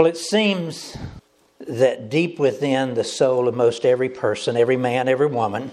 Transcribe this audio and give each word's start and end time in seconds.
Well, 0.00 0.08
it 0.08 0.16
seems 0.16 0.96
that 1.58 2.08
deep 2.08 2.38
within 2.38 2.94
the 2.94 3.04
soul 3.04 3.48
of 3.48 3.54
most 3.54 3.84
every 3.84 4.08
person, 4.08 4.56
every 4.56 4.78
man, 4.78 5.08
every 5.08 5.26
woman, 5.26 5.70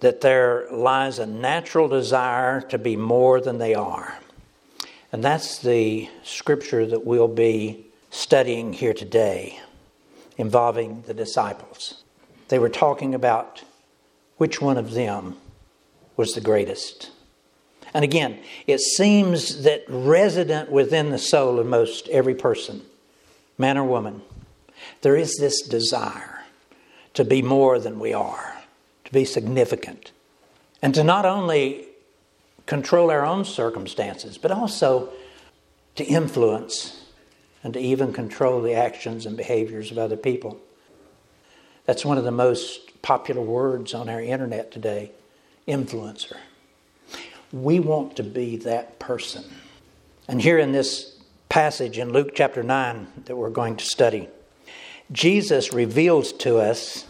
that 0.00 0.22
there 0.22 0.66
lies 0.72 1.18
a 1.18 1.26
natural 1.26 1.86
desire 1.86 2.62
to 2.62 2.78
be 2.78 2.96
more 2.96 3.42
than 3.42 3.58
they 3.58 3.74
are. 3.74 4.16
And 5.12 5.22
that's 5.22 5.58
the 5.58 6.08
scripture 6.22 6.86
that 6.86 7.04
we'll 7.04 7.28
be 7.28 7.84
studying 8.08 8.72
here 8.72 8.94
today 8.94 9.60
involving 10.38 11.02
the 11.02 11.12
disciples. 11.12 12.02
They 12.48 12.58
were 12.58 12.70
talking 12.70 13.14
about 13.14 13.62
which 14.38 14.62
one 14.62 14.78
of 14.78 14.92
them 14.92 15.36
was 16.16 16.32
the 16.32 16.40
greatest. 16.40 17.10
And 17.92 18.04
again, 18.04 18.38
it 18.66 18.80
seems 18.80 19.64
that 19.64 19.84
resident 19.86 20.70
within 20.70 21.10
the 21.10 21.18
soul 21.18 21.58
of 21.58 21.66
most 21.66 22.08
every 22.08 22.34
person, 22.34 22.80
man 23.58 23.78
or 23.78 23.84
woman, 23.84 24.22
there 25.02 25.16
is 25.16 25.36
this 25.36 25.62
desire 25.62 26.42
to 27.14 27.24
be 27.24 27.42
more 27.42 27.78
than 27.78 27.98
we 27.98 28.12
are, 28.12 28.56
to 29.04 29.12
be 29.12 29.24
significant, 29.24 30.12
and 30.82 30.94
to 30.94 31.04
not 31.04 31.24
only 31.24 31.86
control 32.66 33.10
our 33.10 33.24
own 33.24 33.44
circumstances, 33.44 34.38
but 34.38 34.50
also 34.50 35.12
to 35.96 36.04
influence 36.04 37.04
and 37.62 37.72
to 37.74 37.80
even 37.80 38.12
control 38.12 38.60
the 38.60 38.74
actions 38.74 39.26
and 39.26 39.36
behaviors 39.36 39.90
of 39.90 39.98
other 39.98 40.16
people. 40.16 40.60
That's 41.86 42.04
one 42.04 42.18
of 42.18 42.24
the 42.24 42.30
most 42.30 43.02
popular 43.02 43.42
words 43.42 43.94
on 43.94 44.08
our 44.08 44.20
internet 44.20 44.70
today 44.70 45.12
influencer. 45.68 46.36
We 47.52 47.80
want 47.80 48.16
to 48.16 48.22
be 48.22 48.56
that 48.58 48.98
person. 48.98 49.44
And 50.26 50.40
here 50.40 50.58
in 50.58 50.72
this 50.72 51.13
passage 51.48 51.98
in 51.98 52.12
Luke 52.12 52.32
chapter 52.34 52.62
9 52.62 53.06
that 53.26 53.36
we're 53.36 53.50
going 53.50 53.76
to 53.76 53.84
study, 53.84 54.28
Jesus 55.12 55.72
reveals 55.72 56.32
to 56.32 56.58
us 56.58 57.06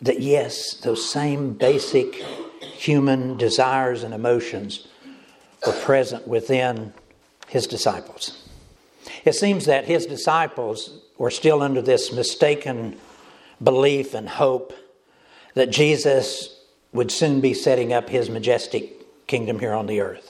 that 0.00 0.20
yes, 0.20 0.74
those 0.74 1.08
same 1.10 1.52
basic 1.52 2.14
human 2.62 3.36
desires 3.36 4.02
and 4.02 4.14
emotions 4.14 4.88
were 5.66 5.72
present 5.72 6.26
within 6.26 6.92
his 7.48 7.66
disciples. 7.66 8.48
It 9.24 9.34
seems 9.34 9.66
that 9.66 9.84
his 9.84 10.06
disciples 10.06 11.00
were 11.18 11.30
still 11.30 11.62
under 11.62 11.82
this 11.82 12.12
mistaken 12.12 12.96
belief 13.62 14.14
and 14.14 14.28
hope 14.28 14.72
that 15.54 15.70
Jesus 15.70 16.56
would 16.92 17.10
soon 17.10 17.40
be 17.40 17.54
setting 17.54 17.92
up 17.92 18.08
his 18.08 18.30
majestic 18.30 19.26
kingdom 19.26 19.58
here 19.58 19.72
on 19.72 19.86
the 19.86 20.00
earth. 20.00 20.29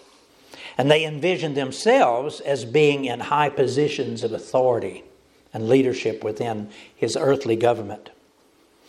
And 0.81 0.91
they 0.91 1.05
envisioned 1.05 1.59
themselves 1.59 2.41
as 2.41 2.65
being 2.65 3.05
in 3.05 3.21
high 3.21 3.51
positions 3.51 4.25
of 4.25 4.33
authority 4.33 5.05
and 5.53 5.69
leadership 5.69 6.25
within 6.25 6.71
his 6.97 7.19
earthly 7.21 7.55
government. 7.55 8.09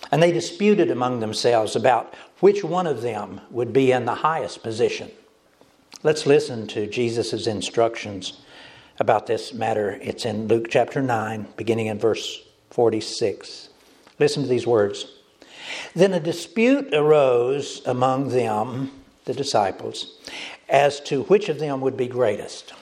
And 0.10 0.24
they 0.24 0.32
disputed 0.32 0.90
among 0.90 1.20
themselves 1.20 1.76
about 1.76 2.14
which 2.40 2.64
one 2.64 2.88
of 2.88 3.02
them 3.02 3.42
would 3.50 3.74
be 3.74 3.92
in 3.92 4.06
the 4.06 4.16
highest 4.16 4.64
position. 4.64 5.12
Let's 6.02 6.26
listen 6.26 6.66
to 6.68 6.88
Jesus' 6.88 7.46
instructions 7.46 8.40
about 8.98 9.28
this 9.28 9.54
matter. 9.54 10.00
It's 10.02 10.24
in 10.24 10.48
Luke 10.48 10.68
chapter 10.70 11.02
9, 11.02 11.46
beginning 11.58 11.88
in 11.88 12.00
verse 12.00 12.42
46. 12.70 13.68
Listen 14.18 14.44
to 14.44 14.48
these 14.48 14.66
words. 14.66 15.08
Then 15.94 16.14
a 16.14 16.22
dispute 16.22 16.94
arose 16.94 17.82
among 17.86 18.30
them, 18.30 18.92
the 19.26 19.34
disciples, 19.34 20.18
as 20.72 21.02
to 21.02 21.24
which 21.24 21.50
of 21.50 21.60
them 21.60 21.82
would 21.82 21.98
be 21.98 22.08
greatest. 22.08 22.74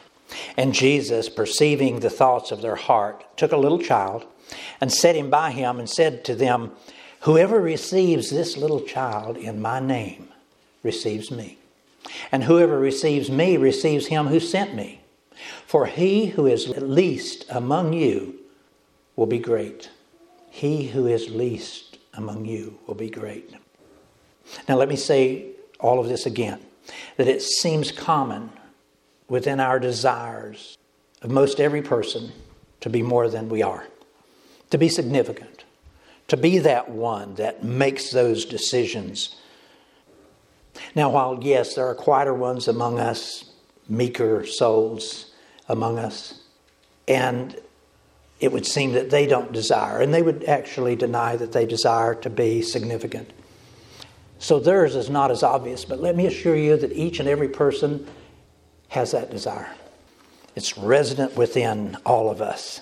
And 0.56 0.73
Jesus, 0.73 1.28
perceiving 1.28 2.00
the 2.00 2.09
thoughts 2.09 2.52
of 2.52 2.62
their 2.62 2.76
heart, 2.76 3.26
took 3.36 3.52
a 3.52 3.58
little 3.58 3.80
child 3.80 4.26
and 4.80 4.94
set 4.94 5.16
him 5.16 5.30
by 5.30 5.52
him 5.52 5.80
and 5.80 5.90
said 5.90 6.23
to 6.26 6.36
them, 6.36 6.72
Whoever 7.22 7.59
receives 7.59 8.30
this 8.30 8.56
little 8.56 8.81
child 8.81 9.36
in 9.36 9.62
my 9.62 9.80
name 9.80 10.30
receives 10.84 11.31
me. 11.31 11.58
And 12.31 12.44
whoever 12.44 12.80
receives 12.80 13.30
me 13.30 13.58
receives 13.58 14.08
him 14.08 14.28
who 14.28 14.40
sent 14.40 14.75
me. 14.75 15.02
For 15.66 15.86
he 15.88 16.28
who 16.28 16.46
is 16.46 16.69
least 16.69 17.46
among 17.50 17.94
you 17.94 18.36
will 19.16 19.25
be 19.25 19.40
great. 19.40 19.90
He 20.50 20.88
who 20.88 21.08
is 21.08 21.30
least 21.30 21.97
among 22.13 22.46
you 22.46 22.80
will 22.88 22.96
be 22.96 23.09
great. 23.09 23.53
Now, 24.68 24.75
let 24.75 24.90
me 24.90 24.96
say 24.96 25.47
all 25.80 26.00
of 26.00 26.08
this 26.08 26.25
again 26.25 26.59
that 27.17 27.27
it 27.27 27.41
seems 27.41 27.91
common 27.91 28.51
within 29.27 29.59
our 29.59 29.79
desires 29.79 30.77
of 31.22 31.29
most 31.29 31.59
every 31.59 31.81
person 31.81 32.31
to 32.81 32.89
be 32.89 33.01
more 33.01 33.29
than 33.29 33.50
we 33.50 33.61
are, 33.61 33.88
to 34.69 34.77
be 34.77 34.89
significant, 34.89 35.63
to 36.27 36.38
be 36.38 36.57
that 36.59 36.89
one 36.89 37.35
that 37.35 37.63
makes 37.63 38.11
those 38.11 38.45
decisions. 38.45 39.35
Now, 40.95 41.09
while 41.09 41.39
yes, 41.41 41.75
there 41.75 41.88
are 41.88 41.95
quieter 41.95 42.33
ones 42.33 42.67
among 42.67 43.00
us, 43.00 43.51
meeker 43.88 44.45
souls 44.45 45.31
among 45.67 46.00
us, 46.00 46.41
and 47.07 47.56
it 48.39 48.51
would 48.51 48.66
seem 48.66 48.94
that 48.94 49.09
they 49.09 49.27
don't 49.27 49.51
desire, 49.51 50.00
and 50.00 50.13
they 50.13 50.21
would 50.21 50.45
actually 50.45 50.95
deny 50.95 51.35
that 51.35 51.51
they 51.51 51.66
desire 51.66 52.16
to 52.16 52.29
be 52.29 52.61
significant. 52.61 53.31
So 54.39 54.59
theirs 54.59 54.95
is 54.95 55.09
not 55.09 55.31
as 55.31 55.44
obvious, 55.44 55.85
but 55.85 56.00
let 56.00 56.16
me 56.16 56.25
assure 56.25 56.55
you 56.55 56.77
that 56.77 56.94
each 56.94 57.19
and 57.19 57.27
every 57.27 57.50
person 57.50 58.07
has 58.88 59.11
that 59.11 59.29
desire. 59.29 59.69
It's 60.55 60.77
resident 60.77 61.35
within 61.35 61.97
all 62.05 62.29
of 62.29 62.41
us. 62.41 62.81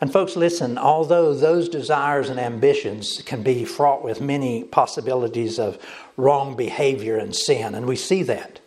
And, 0.00 0.12
folks, 0.12 0.34
listen, 0.34 0.78
although 0.78 1.34
those 1.34 1.68
desires 1.68 2.28
and 2.30 2.40
ambitions 2.40 3.22
can 3.24 3.42
be 3.42 3.64
fraught 3.64 4.02
with 4.02 4.20
many 4.20 4.64
possibilities 4.64 5.58
of 5.58 5.78
wrong 6.16 6.56
behavior 6.56 7.16
and 7.16 7.36
sin, 7.36 7.74
and 7.74 7.86
we 7.86 7.96
see 7.96 8.22
that, 8.24 8.60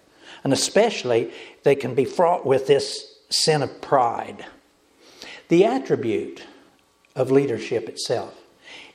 and 0.44 0.54
especially 0.54 1.32
they 1.64 1.76
can 1.76 1.96
be 1.96 2.06
fraught 2.06 2.46
with 2.46 2.68
this 2.68 3.18
sin 3.30 3.64
of 3.64 3.82
pride. 3.82 4.46
The 5.50 5.66
attribute 5.66 6.44
of 7.16 7.32
leadership 7.32 7.90
itself 7.90 8.40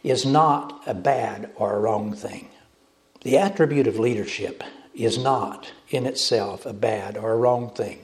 is 0.04 0.24
not 0.24 0.80
a 0.86 0.94
bad 0.94 1.50
or 1.56 1.74
a 1.74 1.80
wrong 1.80 2.14
thing. 2.14 2.48
The 3.22 3.36
attribute 3.36 3.88
of 3.88 3.98
leadership 3.98 4.62
is 4.94 5.18
not 5.18 5.72
in 5.88 6.06
itself 6.06 6.64
a 6.64 6.72
bad 6.72 7.16
or 7.16 7.32
a 7.32 7.36
wrong 7.36 7.70
thing. 7.70 7.98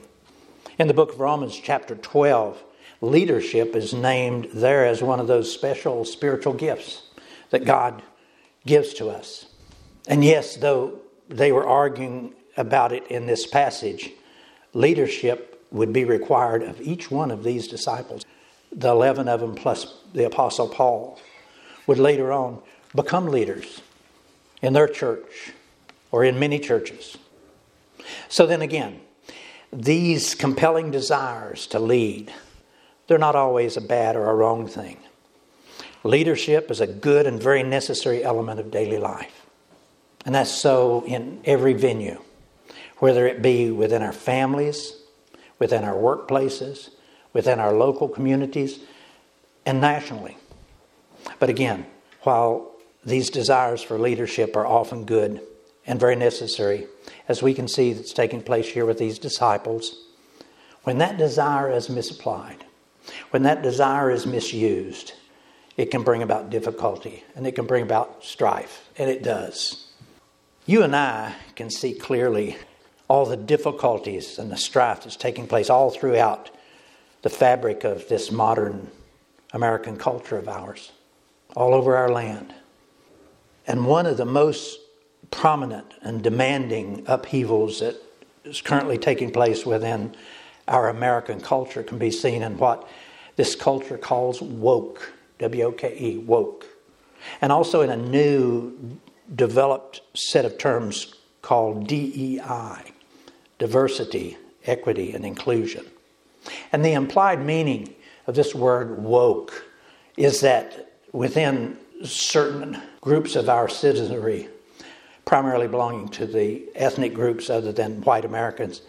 In 0.77 0.89
the 0.89 0.93
book 0.93 1.13
of 1.13 1.21
Romans, 1.21 1.57
chapter 1.57 1.95
12, 1.95 2.61
leadership 2.99 3.77
is 3.77 3.93
named 3.93 4.49
there 4.53 4.85
as 4.85 5.01
one 5.01 5.21
of 5.21 5.27
those 5.27 5.53
special 5.53 6.03
spiritual 6.03 6.53
gifts 6.53 7.03
that 7.51 7.63
God 7.63 8.01
gives 8.65 8.93
to 8.95 9.07
us. 9.07 9.45
And 10.05 10.21
yes, 10.21 10.57
though 10.57 10.99
they 11.29 11.53
were 11.53 11.65
arguing 11.65 12.33
about 12.57 12.91
it 12.91 13.07
in 13.07 13.25
this 13.25 13.47
passage, 13.47 14.11
leadership 14.73 15.65
would 15.71 15.93
be 15.93 16.03
required 16.03 16.61
of 16.61 16.81
each 16.81 17.09
one 17.09 17.31
of 17.31 17.45
these 17.45 17.69
disciples. 17.69 18.25
The 18.69 18.89
11 18.89 19.29
of 19.29 19.39
them, 19.39 19.55
plus 19.55 19.93
the 20.13 20.25
Apostle 20.25 20.67
Paul, 20.67 21.17
would 21.87 21.99
later 21.99 22.33
on 22.33 22.61
become 22.93 23.27
leaders 23.27 23.81
in 24.61 24.73
their 24.73 24.87
church 24.87 25.53
or 26.11 26.23
in 26.23 26.39
many 26.39 26.59
churches. 26.59 27.17
So 28.29 28.45
then 28.45 28.61
again, 28.61 29.01
these 29.71 30.35
compelling 30.35 30.91
desires 30.91 31.67
to 31.67 31.79
lead, 31.79 32.31
they're 33.07 33.17
not 33.17 33.35
always 33.35 33.77
a 33.77 33.81
bad 33.81 34.15
or 34.15 34.29
a 34.29 34.35
wrong 34.35 34.67
thing. 34.67 34.97
Leadership 36.03 36.69
is 36.69 36.81
a 36.81 36.87
good 36.87 37.25
and 37.25 37.41
very 37.41 37.63
necessary 37.63 38.23
element 38.23 38.59
of 38.59 38.71
daily 38.71 38.97
life. 38.97 39.45
And 40.25 40.35
that's 40.35 40.51
so 40.51 41.03
in 41.05 41.41
every 41.45 41.73
venue, 41.73 42.21
whether 42.97 43.27
it 43.27 43.41
be 43.41 43.71
within 43.71 44.01
our 44.01 44.13
families, 44.13 44.93
within 45.59 45.83
our 45.83 45.95
workplaces, 45.95 46.89
within 47.33 47.59
our 47.59 47.73
local 47.73 48.07
communities, 48.07 48.79
and 49.65 49.81
nationally. 49.81 50.37
But 51.39 51.49
again, 51.49 51.85
while 52.21 52.74
these 53.05 53.29
desires 53.29 53.81
for 53.81 53.99
leadership 53.99 54.55
are 54.55 54.65
often 54.65 55.05
good, 55.05 55.41
and 55.85 55.99
very 55.99 56.15
necessary, 56.15 56.87
as 57.27 57.43
we 57.43 57.53
can 57.53 57.67
see 57.67 57.93
that's 57.93 58.13
taking 58.13 58.41
place 58.41 58.67
here 58.67 58.85
with 58.85 58.97
these 58.97 59.19
disciples. 59.19 60.07
When 60.83 60.97
that 60.97 61.17
desire 61.17 61.71
is 61.71 61.89
misapplied, 61.89 62.65
when 63.29 63.43
that 63.43 63.61
desire 63.61 64.09
is 64.09 64.25
misused, 64.25 65.13
it 65.77 65.91
can 65.91 66.03
bring 66.03 66.23
about 66.23 66.49
difficulty 66.49 67.23
and 67.35 67.45
it 67.45 67.53
can 67.53 67.65
bring 67.65 67.83
about 67.83 68.23
strife, 68.23 68.89
and 68.97 69.09
it 69.09 69.21
does. 69.21 69.91
You 70.65 70.81
and 70.81 70.95
I 70.95 71.35
can 71.55 71.69
see 71.69 71.93
clearly 71.93 72.57
all 73.07 73.25
the 73.25 73.37
difficulties 73.37 74.39
and 74.39 74.51
the 74.51 74.57
strife 74.57 75.03
that's 75.03 75.15
taking 75.15 75.47
place 75.47 75.69
all 75.69 75.91
throughout 75.91 76.49
the 77.21 77.29
fabric 77.29 77.83
of 77.83 78.07
this 78.07 78.31
modern 78.31 78.89
American 79.53 79.97
culture 79.97 80.37
of 80.37 80.47
ours, 80.47 80.91
all 81.55 81.75
over 81.75 81.95
our 81.95 82.09
land. 82.09 82.53
And 83.67 83.85
one 83.85 84.05
of 84.05 84.17
the 84.17 84.25
most 84.25 84.79
prominent 85.31 85.93
and 86.01 86.21
demanding 86.21 87.03
upheavals 87.07 87.79
that 87.79 87.95
is 88.43 88.61
currently 88.61 88.97
taking 88.97 89.31
place 89.31 89.65
within 89.65 90.15
our 90.67 90.89
American 90.89 91.41
culture 91.41 91.83
can 91.83 91.97
be 91.97 92.11
seen 92.11 92.41
in 92.41 92.57
what 92.57 92.87
this 93.35 93.55
culture 93.55 93.97
calls 93.97 94.41
woke, 94.41 95.13
W 95.39 95.63
O 95.63 95.71
K 95.71 95.97
E, 95.99 96.17
woke. 96.17 96.65
And 97.41 97.51
also 97.51 97.81
in 97.81 97.89
a 97.89 97.97
new 97.97 98.99
developed 99.33 100.01
set 100.13 100.45
of 100.45 100.57
terms 100.57 101.15
called 101.41 101.87
DEI, 101.87 102.93
diversity, 103.59 104.37
equity, 104.65 105.11
and 105.11 105.25
inclusion. 105.25 105.85
And 106.71 106.85
the 106.85 106.93
implied 106.93 107.43
meaning 107.43 107.95
of 108.27 108.35
this 108.35 108.53
word 108.53 108.99
woke 108.99 109.65
is 110.17 110.41
that 110.41 110.91
within 111.11 111.77
certain 112.03 112.81
groups 113.01 113.35
of 113.35 113.49
our 113.49 113.69
citizenry, 113.69 114.49
primarily 115.25 115.67
belonging 115.67 116.09
to 116.09 116.25
the 116.25 116.63
ethnic 116.75 117.13
groups 117.13 117.49
other 117.49 117.71
than 117.71 118.01
white 118.01 118.25
Americans, 118.25 118.81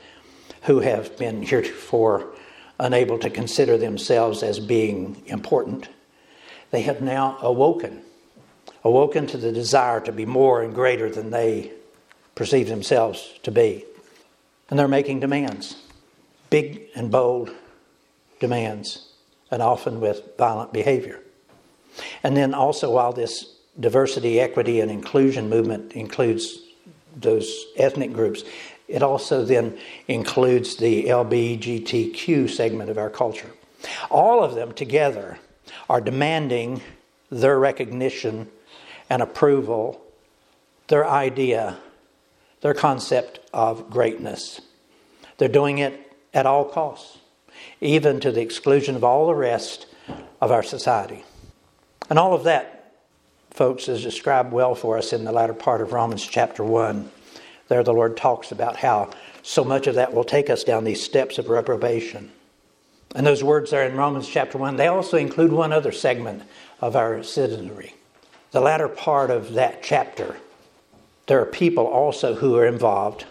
who 0.62 0.80
have 0.80 1.16
been 1.16 1.42
heretofore 1.42 2.34
unable 2.78 3.18
to 3.18 3.30
consider 3.30 3.78
themselves 3.78 4.42
as 4.42 4.60
being 4.60 5.22
important, 5.26 5.88
they 6.70 6.82
have 6.82 7.00
now 7.00 7.38
awoken, 7.40 8.02
awoken 8.84 9.26
to 9.26 9.36
the 9.36 9.52
desire 9.52 10.00
to 10.00 10.12
be 10.12 10.26
more 10.26 10.62
and 10.62 10.74
greater 10.74 11.08
than 11.08 11.30
they 11.30 11.72
perceive 12.34 12.68
themselves 12.68 13.38
to 13.42 13.50
be. 13.50 13.84
And 14.68 14.78
they're 14.78 14.88
making 14.88 15.20
demands, 15.20 15.76
big 16.50 16.88
and 16.94 17.10
bold 17.10 17.50
demands, 18.40 19.08
and 19.50 19.62
often 19.62 20.00
with 20.00 20.36
violent 20.36 20.72
behavior. 20.72 21.22
And 22.22 22.37
then 22.37 22.54
also, 22.54 22.90
while 22.90 23.12
this 23.12 23.56
diversity, 23.78 24.40
equity, 24.40 24.81
and 24.81 24.90
inclusion 24.90 25.48
movement 25.48 25.93
includes 25.93 26.58
those 27.14 27.66
ethnic 27.76 28.12
groups, 28.12 28.44
it 28.88 29.02
also 29.02 29.44
then 29.44 29.78
includes 30.06 30.76
the 30.76 31.04
LBGTQ 31.04 32.48
segment 32.48 32.90
of 32.90 32.98
our 32.98 33.10
culture. 33.10 33.50
All 34.10 34.43
of 34.43 34.54
them 34.54 34.72
together 34.72 35.38
are 35.88 36.00
demanding 36.00 36.82
their 37.31 37.58
recognition 37.58 38.49
and 39.10 39.22
approval, 39.22 40.00
their 40.88 41.06
idea, 41.06 41.78
their 42.60 42.75
concept 42.75 43.40
of 43.52 43.90
greatness. 43.90 44.60
They're 45.38 45.49
doing 45.49 45.78
it 45.78 46.12
at 46.32 46.46
all 46.46 46.64
costs, 46.64 47.19
even 47.81 48.20
to 48.20 48.31
the 48.31 48.40
exclusion 48.40 48.96
of 48.96 49.04
all 49.04 49.26
the 49.26 49.34
rest 49.34 49.87
of 50.40 50.50
our 50.50 50.62
society. 50.62 51.25
And 52.08 52.18
all 52.18 52.34
of 52.34 52.44
that, 52.44 52.94
folks, 53.50 53.88
is 53.88 54.02
described 54.02 54.52
well 54.52 54.74
for 54.74 54.96
us 54.96 55.12
in 55.12 55.24
the 55.24 55.32
latter 55.32 55.54
part 55.54 55.80
of 55.80 55.92
Romans 55.92 56.24
chapter 56.24 56.62
1. 56.62 57.10
There, 57.68 57.82
the 57.82 57.92
Lord 57.92 58.16
talks 58.16 58.52
about 58.52 58.76
how 58.76 59.10
so 59.42 59.64
much 59.64 59.86
of 59.86 59.96
that 59.96 60.14
will 60.14 60.24
take 60.24 60.48
us 60.48 60.62
down 60.62 60.84
these 60.84 61.02
steps 61.02 61.38
of 61.38 61.48
reprobation. 61.48 62.30
And 63.14 63.26
those 63.26 63.42
words 63.42 63.70
there 63.70 63.86
in 63.88 63.96
Romans 63.96 64.28
chapter 64.28 64.58
1, 64.58 64.76
they 64.76 64.86
also 64.86 65.16
include 65.16 65.52
one 65.52 65.72
other 65.72 65.92
segment 65.92 66.42
of 66.80 66.94
our 66.94 67.22
citizenry. 67.22 67.94
The 68.52 68.60
latter 68.60 68.88
part 68.88 69.30
of 69.30 69.54
that 69.54 69.82
chapter, 69.82 70.36
there 71.26 71.40
are 71.40 71.46
people 71.46 71.86
also 71.86 72.34
who 72.36 72.56
are 72.56 72.66
involved, 72.66 73.24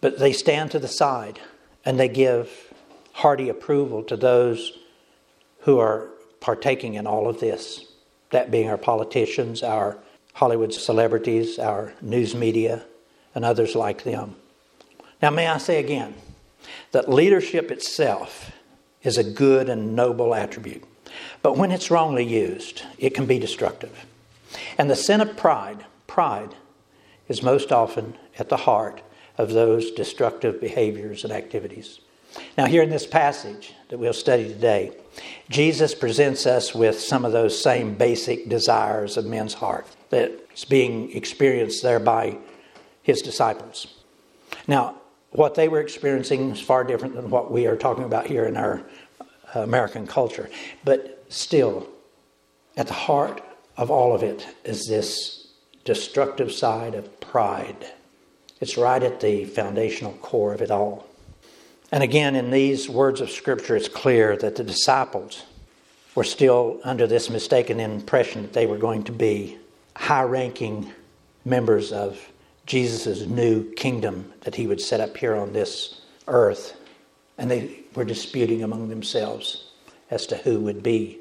but 0.00 0.18
they 0.18 0.32
stand 0.32 0.70
to 0.70 0.78
the 0.78 0.88
side 0.88 1.40
and 1.84 1.98
they 1.98 2.08
give 2.08 2.72
hearty 3.12 3.48
approval 3.48 4.02
to 4.04 4.16
those 4.16 4.78
who 5.60 5.78
are 5.78 6.08
partaking 6.40 6.94
in 6.94 7.06
all 7.06 7.28
of 7.28 7.40
this 7.40 7.89
that 8.30 8.50
being 8.50 8.68
our 8.68 8.78
politicians, 8.78 9.62
our 9.62 9.98
Hollywood 10.34 10.72
celebrities, 10.72 11.58
our 11.58 11.92
news 12.00 12.34
media, 12.34 12.84
and 13.34 13.44
others 13.44 13.74
like 13.74 14.04
them. 14.04 14.36
Now, 15.22 15.30
may 15.30 15.46
I 15.46 15.58
say 15.58 15.78
again 15.78 16.14
that 16.92 17.08
leadership 17.08 17.70
itself 17.70 18.52
is 19.02 19.18
a 19.18 19.24
good 19.24 19.68
and 19.68 19.94
noble 19.94 20.34
attribute, 20.34 20.84
but 21.42 21.56
when 21.56 21.72
it's 21.72 21.90
wrongly 21.90 22.24
used, 22.24 22.82
it 22.98 23.14
can 23.14 23.26
be 23.26 23.38
destructive. 23.38 24.06
And 24.78 24.90
the 24.90 24.96
sin 24.96 25.20
of 25.20 25.36
pride, 25.36 25.84
pride, 26.06 26.54
is 27.28 27.42
most 27.42 27.72
often 27.72 28.16
at 28.38 28.48
the 28.48 28.58
heart 28.58 29.02
of 29.38 29.52
those 29.52 29.90
destructive 29.90 30.60
behaviors 30.60 31.24
and 31.24 31.32
activities. 31.32 32.00
Now, 32.56 32.66
here 32.66 32.82
in 32.82 32.90
this 32.90 33.06
passage 33.06 33.74
that 33.88 33.98
we'll 33.98 34.12
study 34.12 34.44
today, 34.48 34.92
Jesus 35.48 35.94
presents 35.94 36.46
us 36.46 36.74
with 36.74 37.00
some 37.00 37.24
of 37.24 37.32
those 37.32 37.60
same 37.60 37.94
basic 37.94 38.48
desires 38.48 39.16
of 39.16 39.26
men's 39.26 39.54
heart 39.54 39.86
that's 40.10 40.64
being 40.64 41.14
experienced 41.16 41.82
there 41.82 42.00
by 42.00 42.38
his 43.02 43.22
disciples. 43.22 43.86
Now, 44.66 44.96
what 45.30 45.54
they 45.54 45.68
were 45.68 45.80
experiencing 45.80 46.50
is 46.50 46.60
far 46.60 46.84
different 46.84 47.14
than 47.14 47.30
what 47.30 47.50
we 47.50 47.66
are 47.66 47.76
talking 47.76 48.04
about 48.04 48.26
here 48.26 48.44
in 48.44 48.56
our 48.56 48.82
uh, 49.54 49.60
American 49.60 50.06
culture. 50.06 50.48
But 50.84 51.24
still, 51.28 51.88
at 52.76 52.86
the 52.86 52.94
heart 52.94 53.42
of 53.76 53.90
all 53.90 54.14
of 54.14 54.22
it 54.22 54.46
is 54.64 54.86
this 54.86 55.48
destructive 55.84 56.52
side 56.52 56.94
of 56.94 57.20
pride. 57.20 57.92
It's 58.60 58.76
right 58.76 59.02
at 59.02 59.20
the 59.20 59.44
foundational 59.46 60.12
core 60.14 60.52
of 60.52 60.60
it 60.60 60.70
all. 60.70 61.06
And 61.92 62.02
again, 62.02 62.36
in 62.36 62.50
these 62.50 62.88
words 62.88 63.20
of 63.20 63.30
Scripture, 63.30 63.76
it's 63.76 63.88
clear 63.88 64.36
that 64.36 64.56
the 64.56 64.64
disciples 64.64 65.44
were 66.14 66.24
still 66.24 66.80
under 66.84 67.06
this 67.06 67.30
mistaken 67.30 67.80
impression 67.80 68.42
that 68.42 68.52
they 68.52 68.66
were 68.66 68.78
going 68.78 69.04
to 69.04 69.12
be 69.12 69.58
high 69.96 70.22
ranking 70.22 70.92
members 71.44 71.92
of 71.92 72.30
Jesus' 72.66 73.26
new 73.26 73.72
kingdom 73.72 74.32
that 74.42 74.54
he 74.54 74.66
would 74.66 74.80
set 74.80 75.00
up 75.00 75.16
here 75.16 75.34
on 75.34 75.52
this 75.52 76.02
earth. 76.28 76.76
And 77.38 77.50
they 77.50 77.80
were 77.94 78.04
disputing 78.04 78.62
among 78.62 78.88
themselves 78.88 79.70
as 80.10 80.26
to 80.26 80.36
who 80.36 80.60
would 80.60 80.82
be 80.82 81.18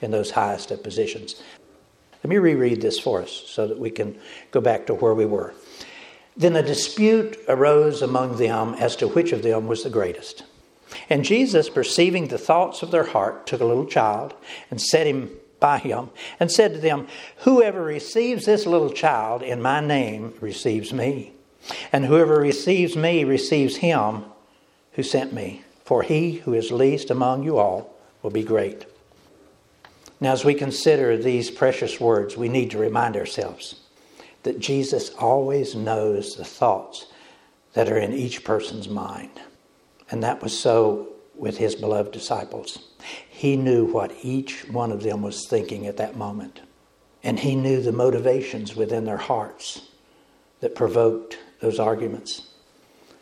in 0.00 0.10
those 0.10 0.30
highest 0.30 0.70
of 0.70 0.82
positions. 0.82 1.42
Let 2.22 2.30
me 2.30 2.38
reread 2.38 2.80
this 2.80 3.00
for 3.00 3.22
us 3.22 3.32
so 3.46 3.66
that 3.66 3.78
we 3.78 3.90
can 3.90 4.16
go 4.52 4.60
back 4.60 4.86
to 4.86 4.94
where 4.94 5.14
we 5.14 5.26
were. 5.26 5.54
Then 6.36 6.56
a 6.56 6.62
dispute 6.62 7.38
arose 7.48 8.02
among 8.02 8.36
them 8.36 8.74
as 8.74 8.96
to 8.96 9.08
which 9.08 9.32
of 9.32 9.42
them 9.42 9.66
was 9.66 9.82
the 9.82 9.90
greatest. 9.90 10.44
And 11.08 11.24
Jesus, 11.24 11.68
perceiving 11.68 12.28
the 12.28 12.38
thoughts 12.38 12.82
of 12.82 12.90
their 12.90 13.04
heart, 13.04 13.46
took 13.46 13.60
a 13.60 13.66
little 13.66 13.86
child 13.86 14.34
and 14.70 14.80
set 14.80 15.06
him 15.06 15.30
by 15.60 15.78
him 15.78 16.10
and 16.40 16.50
said 16.50 16.74
to 16.74 16.80
them, 16.80 17.06
Whoever 17.38 17.82
receives 17.82 18.46
this 18.46 18.66
little 18.66 18.90
child 18.90 19.42
in 19.42 19.62
my 19.62 19.80
name 19.80 20.34
receives 20.40 20.92
me. 20.92 21.32
And 21.92 22.04
whoever 22.04 22.36
receives 22.36 22.96
me 22.96 23.24
receives 23.24 23.76
him 23.76 24.24
who 24.92 25.02
sent 25.02 25.32
me. 25.32 25.62
For 25.84 26.02
he 26.02 26.32
who 26.32 26.54
is 26.54 26.72
least 26.72 27.10
among 27.10 27.42
you 27.42 27.58
all 27.58 27.94
will 28.22 28.30
be 28.30 28.42
great. 28.42 28.86
Now, 30.20 30.32
as 30.32 30.44
we 30.44 30.54
consider 30.54 31.16
these 31.16 31.50
precious 31.50 32.00
words, 32.00 32.36
we 32.36 32.48
need 32.48 32.70
to 32.70 32.78
remind 32.78 33.16
ourselves 33.16 33.81
that 34.42 34.58
Jesus 34.58 35.10
always 35.10 35.74
knows 35.74 36.36
the 36.36 36.44
thoughts 36.44 37.06
that 37.74 37.90
are 37.90 37.98
in 37.98 38.12
each 38.12 38.44
person's 38.44 38.88
mind. 38.88 39.30
And 40.10 40.22
that 40.22 40.42
was 40.42 40.58
so 40.58 41.08
with 41.34 41.56
his 41.56 41.74
beloved 41.74 42.12
disciples. 42.12 42.78
He 43.28 43.56
knew 43.56 43.84
what 43.84 44.12
each 44.22 44.68
one 44.68 44.92
of 44.92 45.02
them 45.02 45.22
was 45.22 45.46
thinking 45.46 45.86
at 45.86 45.96
that 45.96 46.16
moment. 46.16 46.60
And 47.22 47.38
he 47.38 47.54
knew 47.54 47.80
the 47.80 47.92
motivations 47.92 48.76
within 48.76 49.04
their 49.04 49.16
hearts 49.16 49.88
that 50.60 50.74
provoked 50.74 51.38
those 51.60 51.78
arguments. 51.78 52.48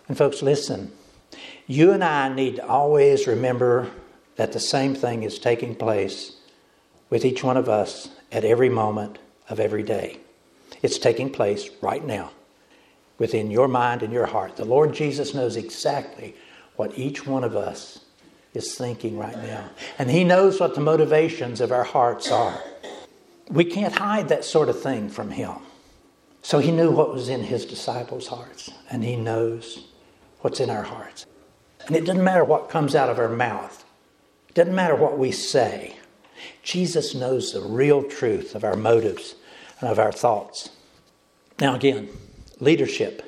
And, 0.08 0.16
folks, 0.16 0.42
listen. 0.42 0.92
You 1.66 1.92
and 1.92 2.02
I 2.02 2.28
need 2.28 2.56
to 2.56 2.66
always 2.66 3.26
remember 3.26 3.90
that 4.36 4.52
the 4.52 4.60
same 4.60 4.94
thing 4.94 5.22
is 5.22 5.38
taking 5.38 5.74
place 5.74 6.36
with 7.10 7.24
each 7.24 7.44
one 7.44 7.56
of 7.56 7.68
us 7.68 8.08
at 8.32 8.44
every 8.44 8.68
moment 8.68 9.18
of 9.48 9.60
every 9.60 9.82
day. 9.82 10.18
It's 10.82 10.98
taking 10.98 11.30
place 11.30 11.70
right 11.82 12.04
now 12.04 12.30
within 13.18 13.50
your 13.50 13.68
mind 13.68 14.02
and 14.02 14.12
your 14.12 14.26
heart. 14.26 14.56
The 14.56 14.64
Lord 14.64 14.94
Jesus 14.94 15.34
knows 15.34 15.56
exactly 15.56 16.34
what 16.76 16.98
each 16.98 17.26
one 17.26 17.44
of 17.44 17.54
us 17.54 18.00
is 18.54 18.74
thinking 18.74 19.18
right 19.18 19.36
now. 19.36 19.68
And 19.98 20.10
He 20.10 20.24
knows 20.24 20.58
what 20.58 20.74
the 20.74 20.80
motivations 20.80 21.60
of 21.60 21.70
our 21.70 21.84
hearts 21.84 22.32
are. 22.32 22.58
We 23.50 23.64
can't 23.64 23.94
hide 23.94 24.28
that 24.30 24.44
sort 24.44 24.68
of 24.68 24.80
thing 24.80 25.08
from 25.08 25.30
Him. 25.30 25.56
So 26.42 26.58
He 26.58 26.70
knew 26.70 26.90
what 26.90 27.12
was 27.12 27.28
in 27.28 27.42
His 27.42 27.66
disciples' 27.66 28.28
hearts, 28.28 28.70
and 28.90 29.04
He 29.04 29.16
knows 29.16 29.86
what's 30.40 30.60
in 30.60 30.70
our 30.70 30.82
hearts. 30.82 31.26
And 31.86 31.94
it 31.94 32.06
doesn't 32.06 32.24
matter 32.24 32.44
what 32.44 32.70
comes 32.70 32.94
out 32.94 33.10
of 33.10 33.18
our 33.18 33.28
mouth, 33.28 33.84
it 34.48 34.54
doesn't 34.54 34.74
matter 34.74 34.96
what 34.96 35.18
we 35.18 35.30
say. 35.30 35.96
Jesus 36.62 37.14
knows 37.14 37.52
the 37.52 37.60
real 37.60 38.02
truth 38.02 38.54
of 38.54 38.64
our 38.64 38.76
motives 38.76 39.34
and 39.80 39.90
of 39.90 39.98
our 39.98 40.12
thoughts. 40.12 40.70
Now, 41.60 41.74
again, 41.74 42.08
leadership. 42.58 43.22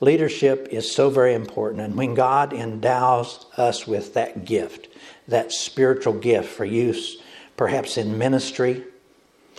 Leadership 0.00 0.68
is 0.70 0.90
so 0.90 1.10
very 1.10 1.34
important. 1.34 1.80
And 1.82 1.96
when 1.96 2.14
God 2.14 2.52
endows 2.52 3.46
us 3.56 3.86
with 3.86 4.14
that 4.14 4.44
gift, 4.44 4.88
that 5.28 5.52
spiritual 5.52 6.14
gift 6.14 6.48
for 6.48 6.64
use, 6.64 7.20
perhaps 7.56 7.96
in 7.96 8.18
ministry, 8.18 8.84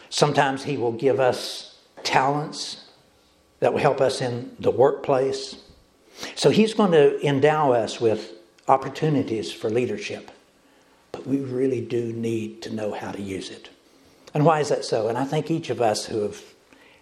sometimes 0.10 0.64
He 0.64 0.78
will 0.78 0.92
give 0.92 1.20
us 1.20 1.80
talents 2.04 2.86
that 3.60 3.74
will 3.74 3.80
help 3.80 4.00
us 4.00 4.22
in 4.22 4.56
the 4.60 4.72
workplace. 4.72 5.56
So 6.36 6.50
He's 6.50 6.74
going 6.74 6.92
to 6.92 7.26
endow 7.26 7.72
us 7.72 8.00
with 8.00 8.34
opportunities 8.68 9.52
for 9.52 9.70
leadership 9.70 10.32
but 11.18 11.26
we 11.26 11.40
really 11.40 11.82
do 11.82 12.14
need 12.14 12.62
to 12.62 12.74
know 12.74 12.94
how 12.94 13.12
to 13.12 13.20
use 13.20 13.50
it. 13.50 13.70
And 14.34 14.46
why 14.46 14.60
is 14.60 14.70
that 14.70 14.86
so? 14.86 15.08
And 15.08 15.18
I 15.18 15.26
think 15.26 15.50
each 15.50 15.70
of 15.70 15.82
us 15.82 16.06
who 16.06 16.22
have 16.22 16.42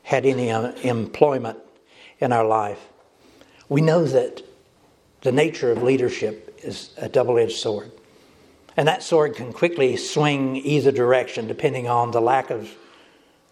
had 0.04 0.26
any 0.26 0.52
uh, 0.52 0.72
employment 0.84 1.58
in 2.20 2.32
our 2.32 2.46
life, 2.46 2.80
we 3.68 3.82
know 3.82 4.06
that 4.06 4.44
the 5.22 5.32
nature 5.32 5.72
of 5.72 5.82
leadership 5.82 6.60
is 6.64 6.92
a 6.98 7.10
double 7.10 7.38
edged 7.38 7.58
sword. 7.58 7.92
And 8.78 8.88
that 8.88 9.04
sword 9.04 9.36
can 9.36 9.54
quickly 9.54 9.98
swing 9.98 10.58
either 10.58 10.92
direction 10.92 11.48
depending 11.48 11.88
on 11.88 12.12
the 12.12 12.22
lack 12.22 12.50
of 12.50 12.74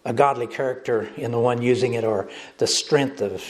a 0.04 0.12
godly 0.12 0.46
character 0.46 1.08
in 1.16 1.30
the 1.30 1.38
one 1.38 1.62
using 1.62 1.94
it 1.94 2.04
or 2.04 2.28
the 2.58 2.66
strength 2.66 3.22
of 3.22 3.42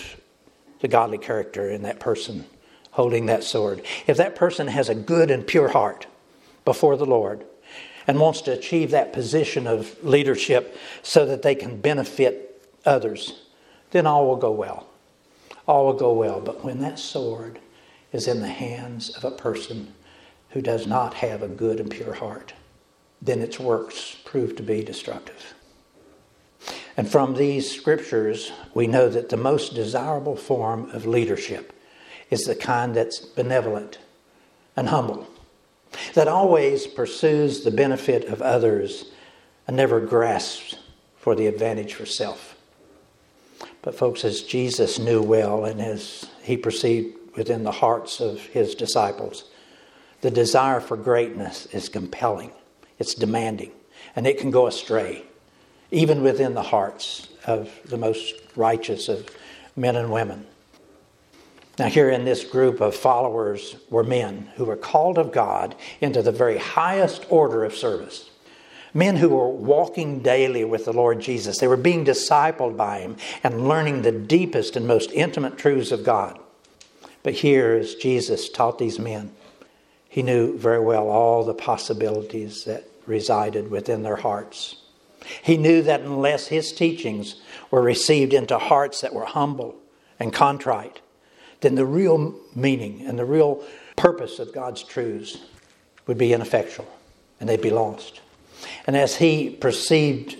the 0.80 0.88
godly 0.88 1.18
character 1.18 1.68
in 1.68 1.82
that 1.82 1.98
person 1.98 2.44
holding 2.92 3.26
that 3.26 3.42
sword. 3.42 3.82
If 4.06 4.16
that 4.18 4.36
person 4.36 4.68
has 4.68 4.88
a 4.88 4.94
good 4.94 5.30
and 5.30 5.44
pure 5.46 5.68
heart 5.68 6.06
before 6.64 6.96
the 6.96 7.06
Lord 7.06 7.44
and 8.06 8.20
wants 8.20 8.40
to 8.42 8.52
achieve 8.52 8.90
that 8.90 9.12
position 9.12 9.66
of 9.66 10.02
leadership 10.04 10.76
so 11.02 11.24
that 11.26 11.42
they 11.42 11.54
can 11.54 11.80
benefit 11.80 12.68
others, 12.84 13.44
then 13.90 14.06
all 14.06 14.26
will 14.26 14.36
go 14.36 14.50
well. 14.50 14.86
All 15.66 15.86
will 15.86 15.94
go 15.94 16.12
well. 16.12 16.40
But 16.40 16.64
when 16.64 16.80
that 16.80 16.98
sword 16.98 17.58
is 18.12 18.28
in 18.28 18.40
the 18.40 18.48
hands 18.48 19.10
of 19.10 19.24
a 19.24 19.30
person 19.30 19.94
who 20.50 20.60
does 20.60 20.86
not 20.86 21.14
have 21.14 21.42
a 21.42 21.48
good 21.48 21.80
and 21.80 21.90
pure 21.90 22.14
heart, 22.14 22.52
then 23.20 23.40
its 23.40 23.58
works 23.58 24.16
prove 24.24 24.54
to 24.56 24.62
be 24.62 24.84
destructive. 24.84 25.54
And 26.96 27.10
from 27.10 27.34
these 27.34 27.70
scriptures, 27.70 28.52
we 28.72 28.86
know 28.86 29.08
that 29.08 29.30
the 29.30 29.36
most 29.36 29.74
desirable 29.74 30.36
form 30.36 30.90
of 30.90 31.06
leadership 31.06 31.72
is 32.30 32.42
the 32.42 32.54
kind 32.54 32.94
that's 32.94 33.18
benevolent 33.20 33.98
and 34.76 34.88
humble, 34.88 35.26
that 36.14 36.28
always 36.28 36.86
pursues 36.86 37.62
the 37.62 37.70
benefit 37.70 38.24
of 38.26 38.42
others 38.42 39.06
and 39.66 39.76
never 39.76 40.00
grasps 40.00 40.76
for 41.16 41.34
the 41.34 41.46
advantage 41.46 41.94
for 41.94 42.06
self. 42.06 42.56
But, 43.82 43.94
folks, 43.94 44.24
as 44.24 44.42
Jesus 44.42 44.98
knew 44.98 45.22
well 45.22 45.64
and 45.64 45.80
as 45.80 46.30
he 46.42 46.56
perceived 46.56 47.16
within 47.36 47.64
the 47.64 47.72
hearts 47.72 48.20
of 48.20 48.40
his 48.40 48.74
disciples, 48.74 49.44
the 50.20 50.30
desire 50.30 50.80
for 50.80 50.96
greatness 50.96 51.66
is 51.66 51.88
compelling, 51.88 52.52
it's 52.98 53.14
demanding, 53.14 53.72
and 54.16 54.26
it 54.26 54.38
can 54.38 54.50
go 54.50 54.66
astray 54.66 55.24
even 55.90 56.22
within 56.22 56.54
the 56.54 56.62
hearts 56.62 57.28
of 57.46 57.70
the 57.84 57.96
most 57.96 58.34
righteous 58.56 59.08
of 59.08 59.28
men 59.76 59.96
and 59.96 60.10
women. 60.10 60.44
Now, 61.78 61.88
here 61.88 62.08
in 62.08 62.24
this 62.24 62.44
group 62.44 62.80
of 62.80 62.94
followers 62.94 63.76
were 63.90 64.04
men 64.04 64.50
who 64.56 64.64
were 64.64 64.76
called 64.76 65.18
of 65.18 65.32
God 65.32 65.74
into 66.00 66.22
the 66.22 66.30
very 66.30 66.58
highest 66.58 67.26
order 67.28 67.64
of 67.64 67.74
service. 67.74 68.30
Men 68.92 69.16
who 69.16 69.30
were 69.30 69.48
walking 69.48 70.20
daily 70.20 70.64
with 70.64 70.84
the 70.84 70.92
Lord 70.92 71.20
Jesus. 71.20 71.58
They 71.58 71.66
were 71.66 71.76
being 71.76 72.04
discipled 72.04 72.76
by 72.76 73.00
Him 73.00 73.16
and 73.42 73.66
learning 73.66 74.02
the 74.02 74.12
deepest 74.12 74.76
and 74.76 74.86
most 74.86 75.10
intimate 75.10 75.58
truths 75.58 75.90
of 75.90 76.04
God. 76.04 76.38
But 77.24 77.34
here, 77.34 77.72
as 77.72 77.96
Jesus 77.96 78.48
taught 78.48 78.78
these 78.78 79.00
men, 79.00 79.32
He 80.08 80.22
knew 80.22 80.56
very 80.56 80.78
well 80.78 81.08
all 81.08 81.42
the 81.42 81.54
possibilities 81.54 82.64
that 82.66 82.84
resided 83.04 83.68
within 83.68 84.04
their 84.04 84.16
hearts. 84.16 84.76
He 85.42 85.56
knew 85.56 85.82
that 85.82 86.02
unless 86.02 86.48
his 86.48 86.72
teachings 86.72 87.36
were 87.70 87.82
received 87.82 88.32
into 88.32 88.58
hearts 88.58 89.00
that 89.00 89.14
were 89.14 89.24
humble 89.24 89.76
and 90.20 90.32
contrite, 90.32 91.00
then 91.64 91.74
the 91.74 91.86
real 91.86 92.34
meaning 92.54 93.04
and 93.06 93.18
the 93.18 93.24
real 93.24 93.64
purpose 93.96 94.38
of 94.38 94.52
God's 94.52 94.82
truths 94.82 95.38
would 96.06 96.18
be 96.18 96.32
ineffectual 96.32 96.86
and 97.40 97.48
they'd 97.48 97.60
be 97.60 97.70
lost. 97.70 98.20
And 98.86 98.96
as 98.96 99.16
he 99.16 99.50
perceived 99.50 100.36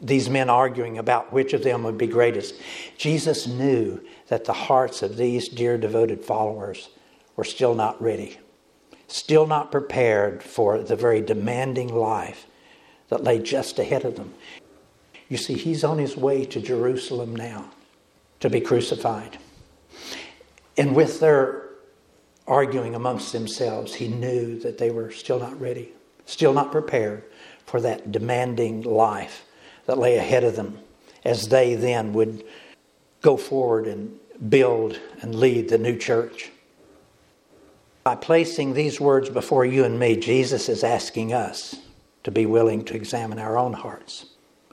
these 0.00 0.30
men 0.30 0.48
arguing 0.48 0.98
about 0.98 1.32
which 1.32 1.52
of 1.52 1.62
them 1.62 1.82
would 1.82 1.98
be 1.98 2.06
greatest, 2.06 2.54
Jesus 2.96 3.46
knew 3.46 4.00
that 4.28 4.44
the 4.44 4.52
hearts 4.52 5.02
of 5.02 5.16
these 5.16 5.48
dear 5.48 5.76
devoted 5.76 6.24
followers 6.24 6.88
were 7.36 7.44
still 7.44 7.74
not 7.74 8.00
ready, 8.00 8.38
still 9.08 9.46
not 9.46 9.72
prepared 9.72 10.42
for 10.42 10.78
the 10.78 10.96
very 10.96 11.20
demanding 11.20 11.92
life 11.92 12.46
that 13.08 13.24
lay 13.24 13.38
just 13.38 13.78
ahead 13.78 14.04
of 14.04 14.16
them. 14.16 14.32
You 15.28 15.36
see, 15.36 15.54
he's 15.54 15.82
on 15.82 15.98
his 15.98 16.16
way 16.16 16.44
to 16.46 16.60
Jerusalem 16.60 17.34
now 17.34 17.70
to 18.40 18.50
be 18.50 18.60
crucified. 18.60 19.38
And 20.76 20.94
with 20.94 21.20
their 21.20 21.68
arguing 22.46 22.94
amongst 22.94 23.32
themselves, 23.32 23.94
he 23.94 24.08
knew 24.08 24.58
that 24.60 24.78
they 24.78 24.90
were 24.90 25.10
still 25.10 25.38
not 25.38 25.60
ready, 25.60 25.92
still 26.26 26.52
not 26.52 26.72
prepared 26.72 27.24
for 27.66 27.80
that 27.80 28.10
demanding 28.10 28.82
life 28.82 29.44
that 29.86 29.98
lay 29.98 30.16
ahead 30.16 30.44
of 30.44 30.56
them 30.56 30.78
as 31.24 31.48
they 31.48 31.74
then 31.74 32.12
would 32.12 32.44
go 33.20 33.36
forward 33.36 33.86
and 33.86 34.18
build 34.48 34.98
and 35.20 35.34
lead 35.34 35.68
the 35.68 35.78
new 35.78 35.96
church. 35.96 36.50
By 38.02 38.16
placing 38.16 38.74
these 38.74 39.00
words 39.00 39.28
before 39.28 39.64
you 39.64 39.84
and 39.84 39.98
me, 39.98 40.16
Jesus 40.16 40.68
is 40.68 40.82
asking 40.82 41.32
us 41.32 41.76
to 42.24 42.32
be 42.32 42.46
willing 42.46 42.84
to 42.86 42.96
examine 42.96 43.38
our 43.38 43.56
own 43.56 43.72
hearts. 43.72 44.26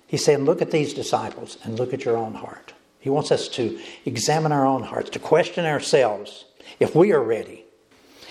He's 0.07 0.25
saying, 0.25 0.45
Look 0.45 0.61
at 0.63 0.71
these 0.71 0.93
disciples 0.93 1.57
and 1.63 1.77
look 1.77 1.93
at 1.93 2.05
your 2.05 2.17
own 2.17 2.33
heart. 2.33 2.73
He 2.99 3.09
wants 3.09 3.31
us 3.31 3.47
to 3.49 3.79
examine 4.05 4.51
our 4.51 4.65
own 4.65 4.83
hearts, 4.83 5.09
to 5.11 5.19
question 5.19 5.65
ourselves 5.65 6.45
if 6.79 6.95
we 6.95 7.11
are 7.11 7.23
ready, 7.23 7.65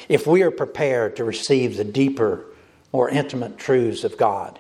if 0.09 0.27
we 0.27 0.43
are 0.43 0.51
prepared 0.51 1.17
to 1.17 1.25
receive 1.25 1.77
the 1.77 1.85
deeper, 1.85 2.45
more 2.93 3.09
intimate 3.09 3.59
truths 3.59 4.05
of 4.05 4.17
God 4.17 4.59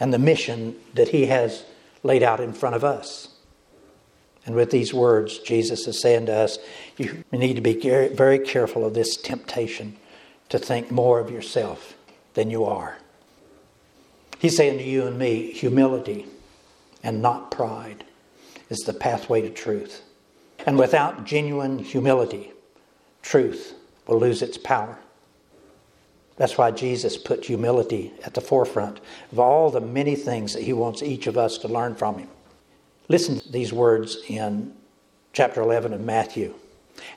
and 0.00 0.12
the 0.12 0.18
mission 0.18 0.76
that 0.94 1.08
He 1.08 1.26
has 1.26 1.64
laid 2.02 2.22
out 2.22 2.40
in 2.40 2.52
front 2.52 2.76
of 2.76 2.84
us. 2.84 3.28
And 4.46 4.54
with 4.54 4.70
these 4.70 4.94
words, 4.94 5.38
Jesus 5.38 5.86
is 5.86 6.00
saying 6.00 6.26
to 6.26 6.34
us, 6.34 6.58
you 6.96 7.22
need 7.32 7.54
to 7.54 7.60
be 7.60 7.74
very 7.74 8.38
careful 8.38 8.84
of 8.84 8.94
this 8.94 9.16
temptation 9.16 9.96
to 10.48 10.58
think 10.58 10.90
more 10.90 11.20
of 11.20 11.30
yourself 11.30 11.94
than 12.34 12.50
you 12.50 12.64
are. 12.64 12.96
He's 14.38 14.56
saying 14.56 14.78
to 14.78 14.84
you 14.84 15.06
and 15.06 15.18
me, 15.18 15.52
humility 15.52 16.26
and 17.02 17.20
not 17.20 17.50
pride 17.50 18.04
is 18.68 18.78
the 18.80 18.92
pathway 18.92 19.40
to 19.42 19.50
truth. 19.50 20.02
And 20.66 20.78
without 20.78 21.24
genuine 21.24 21.78
humility, 21.78 22.52
truth 23.22 23.74
will 24.06 24.18
lose 24.18 24.42
its 24.42 24.58
power. 24.58 24.98
That's 26.36 26.56
why 26.56 26.70
Jesus 26.70 27.16
put 27.16 27.44
humility 27.44 28.12
at 28.24 28.34
the 28.34 28.40
forefront 28.40 29.00
of 29.32 29.38
all 29.40 29.70
the 29.70 29.80
many 29.80 30.14
things 30.14 30.52
that 30.52 30.62
he 30.62 30.72
wants 30.72 31.02
each 31.02 31.26
of 31.26 31.36
us 31.36 31.58
to 31.58 31.68
learn 31.68 31.94
from 31.94 32.18
him. 32.18 32.28
Listen 33.08 33.40
to 33.40 33.52
these 33.52 33.72
words 33.72 34.18
in 34.28 34.72
chapter 35.32 35.60
11 35.62 35.92
of 35.92 36.00
Matthew. 36.00 36.54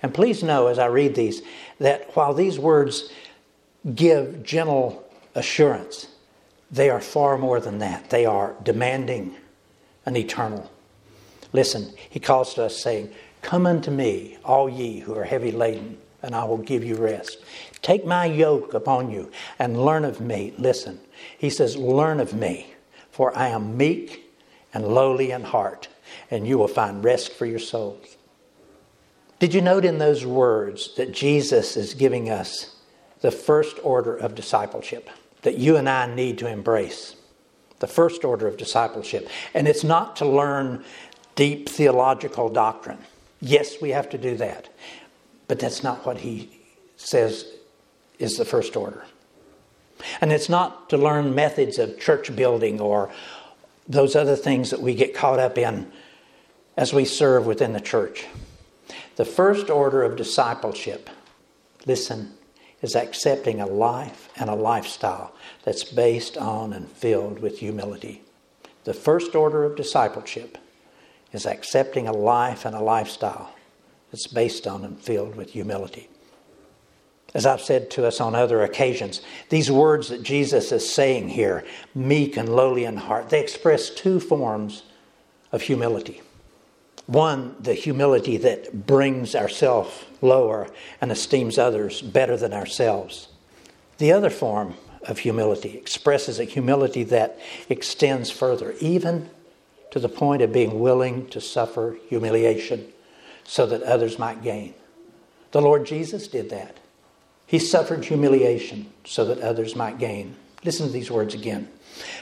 And 0.02 0.14
please 0.14 0.42
know 0.42 0.68
as 0.68 0.80
I 0.80 0.88
read 0.88 1.16
these 1.16 1.42
that 1.80 2.16
while 2.16 2.34
these 2.34 2.58
words 2.58 3.12
give 3.94 4.44
gentle 4.44 5.08
assurance, 5.36 6.08
they 6.72 6.90
are 6.90 7.02
far 7.02 7.38
more 7.38 7.60
than 7.60 7.80
that. 7.80 8.10
They 8.10 8.26
are 8.26 8.56
demanding 8.64 9.36
an 10.06 10.16
eternal. 10.16 10.71
Listen, 11.54 11.94
he 12.10 12.20
calls 12.20 12.54
to 12.54 12.66
us, 12.66 12.82
saying, 12.82 13.12
Come 13.42 13.66
unto 13.66 13.92
me, 13.92 14.38
all 14.44 14.70
ye 14.70 15.00
who 15.00 15.16
are 15.16 15.24
heavy 15.24 15.52
laden, 15.52 15.98
and 16.22 16.36
I 16.36 16.44
will 16.44 16.58
give 16.58 16.84
you 16.84 16.96
rest. 16.96 17.40
Take 17.82 18.06
my 18.06 18.26
yoke 18.26 18.74
upon 18.74 19.12
you 19.12 19.32
and 19.58 19.84
learn 19.84 20.06
of 20.06 20.22
me. 20.22 20.54
Listen, 20.58 21.00
he 21.38 21.50
says, 21.50 21.76
Learn 21.76 22.20
of 22.20 22.34
me, 22.34 22.74
for 23.10 23.36
I 23.38 23.48
am 23.50 23.78
meek 23.78 24.32
and 24.74 24.88
lowly 24.88 25.32
in 25.32 25.44
heart, 25.44 25.88
and 26.30 26.48
you 26.48 26.58
will 26.58 26.68
find 26.68 27.04
rest 27.04 27.34
for 27.34 27.46
your 27.46 27.60
souls. 27.60 28.18
Did 29.40 29.54
you 29.54 29.62
note 29.62 29.86
in 29.86 29.98
those 29.98 30.26
words 30.26 30.96
that 30.96 31.12
Jesus 31.12 31.76
is 31.76 31.96
giving 31.96 32.30
us 32.30 32.76
the 33.22 33.32
first 33.32 33.78
order 33.84 34.16
of 34.16 34.36
discipleship? 34.36 35.10
that 35.42 35.58
you 35.58 35.78
and 35.78 35.90
I 35.90 36.14
need 36.14 36.38
to 36.40 36.48
embrace. 36.48 37.16
The 37.80 37.88
first 37.88 38.24
order 38.24 38.48
of 38.48 38.58
discipleship. 38.58 39.28
And 39.54 39.68
it's 39.68 39.84
not 39.84 40.16
to 40.18 40.26
learn 40.26 40.84
deep 41.36 41.70
theological 41.70 42.50
doctrine. 42.50 43.00
Yes, 43.40 43.82
we 43.82 43.90
have 43.90 44.10
to 44.10 44.18
do 44.18 44.38
that. 44.38 44.70
But 45.48 45.60
that's 45.60 45.84
not 45.84 46.06
what 46.06 46.20
he 46.20 46.50
says 46.96 47.46
is 48.20 48.38
the 48.38 48.46
first 48.46 48.76
order. 48.76 49.04
And 50.20 50.32
it's 50.32 50.50
not 50.50 50.90
to 50.90 50.98
learn 50.98 51.36
methods 51.36 51.78
of 51.78 52.00
church 52.00 52.36
building 52.36 52.80
or 52.80 53.12
those 53.88 54.16
other 54.16 54.36
things 54.36 54.70
that 54.70 54.82
we 54.82 54.96
get 54.96 55.14
caught 55.14 55.40
up 55.40 55.58
in 55.58 55.92
as 56.78 56.94
we 56.94 57.06
serve 57.06 57.46
within 57.46 57.74
the 57.74 57.82
church. 57.82 58.26
The 59.18 59.26
first 59.26 59.70
order 59.70 60.04
of 60.04 60.16
discipleship, 60.16 61.10
listen, 61.86 62.34
is 62.82 62.96
accepting 62.96 63.60
a 63.60 63.68
life 63.68 64.30
and 64.38 64.50
a 64.50 64.56
lifestyle 64.56 65.36
that's 65.64 65.84
based 65.84 66.38
on 66.38 66.74
and 66.74 66.90
filled 66.90 67.40
with 67.40 67.60
humility. 67.60 68.22
The 68.86 68.94
first 68.94 69.36
order 69.36 69.64
of 69.64 69.76
discipleship 69.76 70.58
is 71.32 71.46
accepting 71.46 72.08
a 72.08 72.12
life 72.12 72.66
and 72.66 72.76
a 72.76 72.82
lifestyle 72.82 73.54
that's 74.12 74.28
based 74.28 74.68
on 74.68 74.84
and 74.84 75.00
filled 75.00 75.36
with 75.36 75.52
humility. 75.52 76.10
As 77.34 77.46
I've 77.46 77.62
said 77.62 77.90
to 77.92 78.06
us 78.06 78.20
on 78.20 78.36
other 78.36 78.62
occasions, 78.62 79.22
these 79.50 79.72
words 79.72 80.10
that 80.10 80.22
Jesus 80.22 80.72
is 80.74 80.92
saying 80.92 81.30
here, 81.30 81.64
meek 81.96 82.36
and 82.36 82.50
lowly 82.50 82.84
in 82.84 82.98
heart, 82.98 83.30
they 83.30 83.42
express 83.42 83.90
two 83.90 84.20
forms 84.20 84.84
of 85.54 85.62
humility. 85.62 86.22
One, 87.08 87.56
the 87.60 87.74
humility 87.74 88.38
that 88.38 88.86
brings 88.86 89.34
ourselves 89.34 90.04
lower 90.22 90.70
and 91.00 91.12
esteems 91.12 91.58
others 91.58 92.02
better 92.02 92.36
than 92.36 92.54
ourselves. 92.54 93.30
The 93.98 94.12
other 94.12 94.30
form 94.30 94.76
of 95.08 95.20
humility 95.20 95.78
expresses 95.78 96.40
a 96.40 96.44
humility 96.44 97.04
that 97.06 97.40
extends 97.70 98.30
further, 98.30 98.76
even 98.80 99.30
to 99.92 100.00
the 100.00 100.10
point 100.10 100.42
of 100.42 100.52
being 100.52 100.80
willing 100.80 101.28
to 101.28 101.40
suffer 101.40 101.98
humiliation 102.08 102.88
so 103.44 103.66
that 103.66 103.84
others 103.84 104.18
might 104.18 104.42
gain. 104.42 104.74
The 105.52 105.62
Lord 105.62 105.86
Jesus 105.86 106.28
did 106.28 106.50
that. 106.50 106.78
He 107.46 107.60
suffered 107.60 108.06
humiliation 108.06 108.92
so 109.04 109.26
that 109.26 109.40
others 109.40 109.76
might 109.76 110.00
gain. 110.00 110.38
Listen 110.64 110.88
to 110.88 110.94
these 110.94 111.12
words 111.12 111.34
again. 111.34 111.68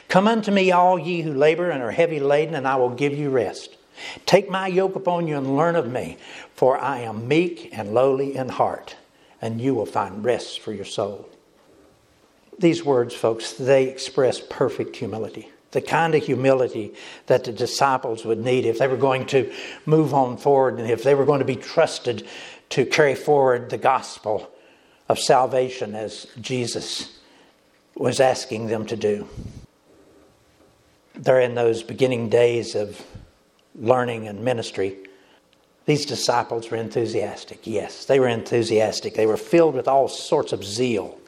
Come 0.07 0.27
unto 0.27 0.51
me, 0.51 0.71
all 0.71 0.97
ye 0.97 1.21
who 1.21 1.33
labor 1.33 1.69
and 1.69 1.83
are 1.83 1.91
heavy 1.91 2.19
laden, 2.19 2.55
and 2.55 2.67
I 2.67 2.75
will 2.77 2.89
give 2.89 3.13
you 3.13 3.29
rest. 3.29 3.77
Take 4.25 4.49
my 4.49 4.67
yoke 4.67 4.95
upon 4.95 5.27
you 5.27 5.37
and 5.37 5.55
learn 5.55 5.75
of 5.75 5.91
me, 5.91 6.17
for 6.55 6.79
I 6.79 6.99
am 6.99 7.27
meek 7.27 7.69
and 7.71 7.93
lowly 7.93 8.35
in 8.35 8.49
heart, 8.49 8.95
and 9.41 9.61
you 9.61 9.75
will 9.75 9.85
find 9.85 10.25
rest 10.25 10.61
for 10.61 10.73
your 10.73 10.85
soul. 10.85 11.29
These 12.57 12.83
words, 12.83 13.13
folks, 13.13 13.53
they 13.53 13.87
express 13.87 14.41
perfect 14.49 14.95
humility. 14.95 15.49
The 15.71 15.81
kind 15.81 16.15
of 16.15 16.23
humility 16.23 16.93
that 17.27 17.43
the 17.43 17.51
disciples 17.51 18.25
would 18.25 18.39
need 18.39 18.65
if 18.65 18.79
they 18.79 18.87
were 18.87 18.97
going 18.97 19.27
to 19.27 19.53
move 19.85 20.13
on 20.13 20.37
forward 20.37 20.79
and 20.79 20.89
if 20.89 21.03
they 21.03 21.13
were 21.13 21.25
going 21.25 21.39
to 21.39 21.45
be 21.45 21.55
trusted 21.55 22.27
to 22.69 22.85
carry 22.85 23.15
forward 23.15 23.69
the 23.69 23.77
gospel 23.77 24.51
of 25.07 25.19
salvation 25.19 25.95
as 25.95 26.27
Jesus 26.39 27.19
was 27.95 28.19
asking 28.19 28.67
them 28.67 28.85
to 28.87 28.95
do. 28.95 29.27
They're 31.15 31.41
in 31.41 31.55
those 31.55 31.83
beginning 31.83 32.29
days 32.29 32.75
of 32.75 33.03
learning 33.75 34.27
and 34.27 34.43
ministry. 34.43 34.97
These 35.85 36.05
disciples 36.05 36.69
were 36.69 36.77
enthusiastic. 36.77 37.65
Yes, 37.65 38.05
they 38.05 38.19
were 38.19 38.27
enthusiastic. 38.27 39.15
They 39.15 39.25
were 39.25 39.37
filled 39.37 39.75
with 39.75 39.87
all 39.87 40.07
sorts 40.07 40.53
of 40.53 40.63
zeal. 40.63 41.18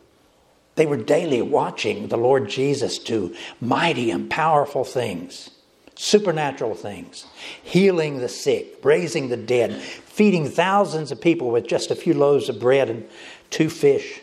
They 0.75 0.85
were 0.85 0.97
daily 0.97 1.41
watching 1.41 2.07
the 2.07 2.17
Lord 2.17 2.49
Jesus 2.49 2.97
do 2.97 3.35
mighty 3.59 4.09
and 4.09 4.29
powerful 4.29 4.83
things, 4.83 5.49
supernatural 5.95 6.75
things, 6.75 7.25
healing 7.61 8.19
the 8.19 8.29
sick, 8.29 8.83
raising 8.83 9.29
the 9.29 9.37
dead, 9.37 9.75
feeding 9.75 10.49
thousands 10.49 11.11
of 11.11 11.21
people 11.21 11.51
with 11.51 11.67
just 11.67 11.91
a 11.91 11.95
few 11.95 12.13
loaves 12.13 12.47
of 12.47 12.59
bread 12.59 12.89
and 12.89 13.07
two 13.49 13.69
fish. 13.69 14.21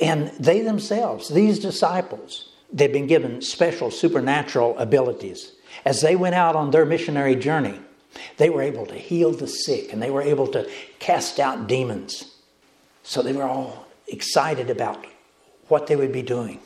And 0.00 0.28
they 0.40 0.60
themselves, 0.60 1.28
these 1.28 1.58
disciples, 1.58 2.50
they've 2.72 2.92
been 2.92 3.06
given 3.06 3.42
special 3.42 3.90
supernatural 3.90 4.76
abilities. 4.78 5.52
As 5.84 6.00
they 6.00 6.16
went 6.16 6.34
out 6.34 6.56
on 6.56 6.70
their 6.70 6.86
missionary 6.86 7.36
journey, 7.36 7.78
they 8.38 8.50
were 8.50 8.62
able 8.62 8.86
to 8.86 8.94
heal 8.94 9.32
the 9.32 9.46
sick 9.46 9.92
and 9.92 10.02
they 10.02 10.10
were 10.10 10.22
able 10.22 10.46
to 10.48 10.68
cast 10.98 11.38
out 11.38 11.66
demons. 11.66 12.34
So 13.02 13.22
they 13.22 13.32
were 13.32 13.44
all 13.44 13.86
excited 14.06 14.70
about 14.70 15.04
what 15.72 15.86
they 15.86 15.96
would 15.96 16.12
be 16.12 16.20
doing. 16.20 16.60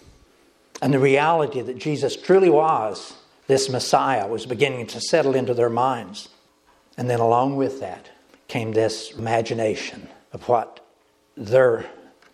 And 0.83 0.93
the 0.93 0.99
reality 0.99 1.61
that 1.61 1.79
Jesus 1.79 2.17
truly 2.17 2.51
was 2.51 3.15
this 3.47 3.71
Messiah 3.71 4.27
was 4.27 4.47
beginning 4.47 4.89
to 4.89 5.01
settle 5.01 5.37
into 5.37 5.55
their 5.55 5.71
minds. 5.71 6.29
And 6.99 7.09
then, 7.09 7.21
along 7.21 7.55
with 7.55 7.79
that, 7.79 8.11
came 8.49 8.73
this 8.73 9.13
imagination 9.13 10.09
of 10.33 10.49
what 10.49 10.85
their 11.37 11.87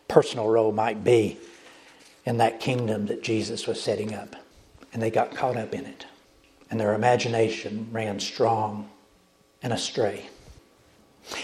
personal 0.08 0.48
role 0.48 0.72
might 0.72 1.04
be 1.04 1.36
in 2.24 2.38
that 2.38 2.58
kingdom 2.58 3.04
that 3.06 3.22
Jesus 3.22 3.66
was 3.66 3.78
setting 3.78 4.14
up. 4.14 4.34
And 4.94 5.02
they 5.02 5.10
got 5.10 5.34
caught 5.34 5.58
up 5.58 5.74
in 5.74 5.84
it. 5.84 6.06
And 6.70 6.80
their 6.80 6.94
imagination 6.94 7.88
ran 7.92 8.18
strong 8.18 8.88
and 9.62 9.74
astray. 9.74 10.30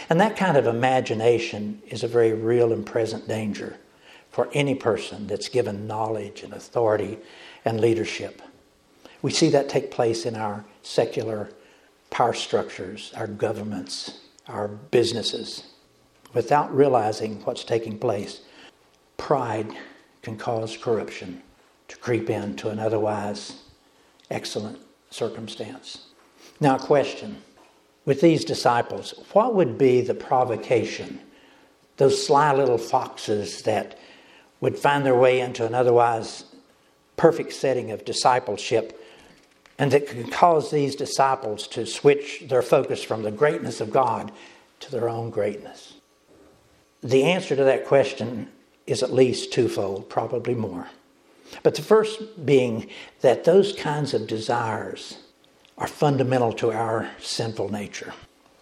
And 0.08 0.22
that 0.22 0.38
kind 0.38 0.56
of 0.56 0.66
imagination 0.66 1.82
is 1.86 2.02
a 2.02 2.08
very 2.08 2.32
real 2.32 2.72
and 2.72 2.86
present 2.86 3.28
danger 3.28 3.76
for 4.38 4.48
any 4.52 4.76
person 4.76 5.26
that's 5.26 5.48
given 5.48 5.88
knowledge 5.88 6.44
and 6.44 6.52
authority 6.52 7.18
and 7.64 7.80
leadership. 7.80 8.40
We 9.20 9.32
see 9.32 9.48
that 9.48 9.68
take 9.68 9.90
place 9.90 10.24
in 10.24 10.36
our 10.36 10.64
secular 10.84 11.50
power 12.10 12.34
structures, 12.34 13.12
our 13.16 13.26
governments, 13.26 14.20
our 14.46 14.68
businesses, 14.68 15.64
without 16.34 16.72
realizing 16.72 17.44
what's 17.44 17.64
taking 17.64 17.98
place. 17.98 18.42
Pride 19.16 19.72
can 20.22 20.36
cause 20.36 20.76
corruption 20.76 21.42
to 21.88 21.96
creep 21.96 22.30
into 22.30 22.68
an 22.68 22.78
otherwise 22.78 23.62
excellent 24.30 24.78
circumstance. 25.10 26.06
Now, 26.60 26.78
question 26.78 27.42
with 28.04 28.20
these 28.20 28.44
disciples 28.44 29.14
what 29.32 29.56
would 29.56 29.78
be 29.78 30.00
the 30.00 30.14
provocation? 30.14 31.18
Those 31.96 32.24
sly 32.24 32.54
little 32.54 32.78
foxes 32.78 33.62
that 33.62 33.98
would 34.60 34.78
find 34.78 35.04
their 35.04 35.14
way 35.14 35.40
into 35.40 35.66
an 35.66 35.74
otherwise 35.74 36.44
perfect 37.16 37.52
setting 37.52 37.90
of 37.90 38.04
discipleship 38.04 39.04
and 39.78 39.92
that 39.92 40.08
could 40.08 40.32
cause 40.32 40.70
these 40.70 40.96
disciples 40.96 41.68
to 41.68 41.86
switch 41.86 42.44
their 42.48 42.62
focus 42.62 43.02
from 43.02 43.22
the 43.22 43.30
greatness 43.30 43.80
of 43.80 43.92
God 43.92 44.32
to 44.80 44.90
their 44.90 45.08
own 45.08 45.30
greatness? 45.30 45.94
The 47.02 47.22
answer 47.22 47.54
to 47.54 47.64
that 47.64 47.86
question 47.86 48.48
is 48.86 49.02
at 49.02 49.12
least 49.12 49.52
twofold, 49.52 50.08
probably 50.08 50.54
more. 50.54 50.88
But 51.62 51.76
the 51.76 51.82
first 51.82 52.44
being 52.44 52.88
that 53.20 53.44
those 53.44 53.72
kinds 53.72 54.14
of 54.14 54.26
desires 54.26 55.18
are 55.76 55.86
fundamental 55.86 56.52
to 56.54 56.72
our 56.72 57.10
sinful 57.20 57.70
nature. 57.70 58.12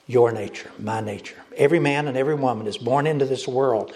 Your 0.06 0.30
nature, 0.30 0.70
my 0.78 1.00
nature. 1.00 1.42
Every 1.56 1.80
man 1.80 2.06
and 2.06 2.16
every 2.16 2.34
woman 2.34 2.66
is 2.66 2.78
born 2.78 3.06
into 3.06 3.24
this 3.24 3.48
world 3.48 3.94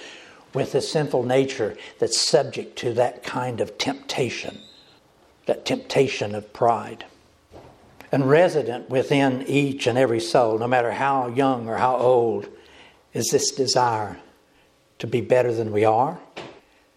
with 0.53 0.75
a 0.75 0.81
sinful 0.81 1.23
nature 1.23 1.77
that's 1.99 2.21
subject 2.21 2.77
to 2.79 2.93
that 2.95 3.23
kind 3.23 3.61
of 3.61 3.79
temptation, 3.79 4.59
that 5.47 5.65
temptation 5.65 6.35
of 6.35 6.53
pride. 6.53 7.05
And 8.13 8.29
resident 8.29 8.91
within 8.91 9.45
each 9.47 9.87
and 9.87 9.97
every 9.97 10.21
soul, 10.21 10.59
no 10.59 10.67
matter 10.67 10.93
how 10.93 11.29
young 11.29 11.69
or 11.69 11.77
how 11.77 11.97
old, 11.97 12.49
is 13.13 13.29
this 13.31 13.53
desire 13.53 14.19
to 14.99 15.07
be 15.07 15.21
better 15.21 15.53
than 15.53 15.73
we 15.73 15.85
are 15.85 16.19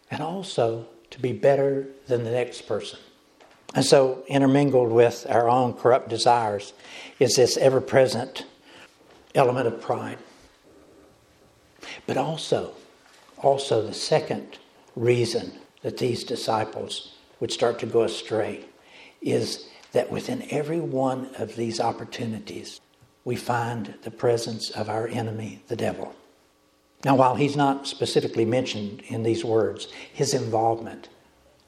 and 0.09 0.21
also 0.21 0.85
to 1.09 1.19
be 1.19 1.31
better 1.31 1.87
than 2.07 2.23
the 2.23 2.31
next 2.31 2.67
person. 2.67 2.99
And 3.75 3.83
so, 3.83 4.23
intermingled 4.27 4.91
with 4.91 5.25
our 5.27 5.49
own 5.49 5.73
corrupt 5.73 6.09
desires 6.09 6.73
is 7.19 7.35
this 7.35 7.57
ever 7.57 7.81
present 7.81 8.45
element 9.33 9.67
of 9.67 9.81
pride. 9.81 10.19
But 12.05 12.17
also, 12.17 12.73
also 13.43 13.81
the 13.81 13.93
second 13.93 14.57
reason 14.95 15.51
that 15.81 15.97
these 15.97 16.23
disciples 16.23 17.15
would 17.39 17.51
start 17.51 17.79
to 17.79 17.85
go 17.85 18.03
astray 18.03 18.65
is 19.21 19.67
that 19.91 20.11
within 20.11 20.45
every 20.49 20.79
one 20.79 21.29
of 21.37 21.55
these 21.55 21.79
opportunities, 21.79 22.79
we 23.25 23.35
find 23.35 23.93
the 24.03 24.11
presence 24.11 24.69
of 24.71 24.89
our 24.89 25.07
enemy, 25.07 25.61
the 25.67 25.75
devil. 25.75 26.13
Now, 27.05 27.15
while 27.15 27.35
he's 27.35 27.55
not 27.55 27.87
specifically 27.87 28.45
mentioned 28.45 29.01
in 29.07 29.23
these 29.23 29.43
words, 29.43 29.87
his 30.13 30.33
involvement 30.33 31.09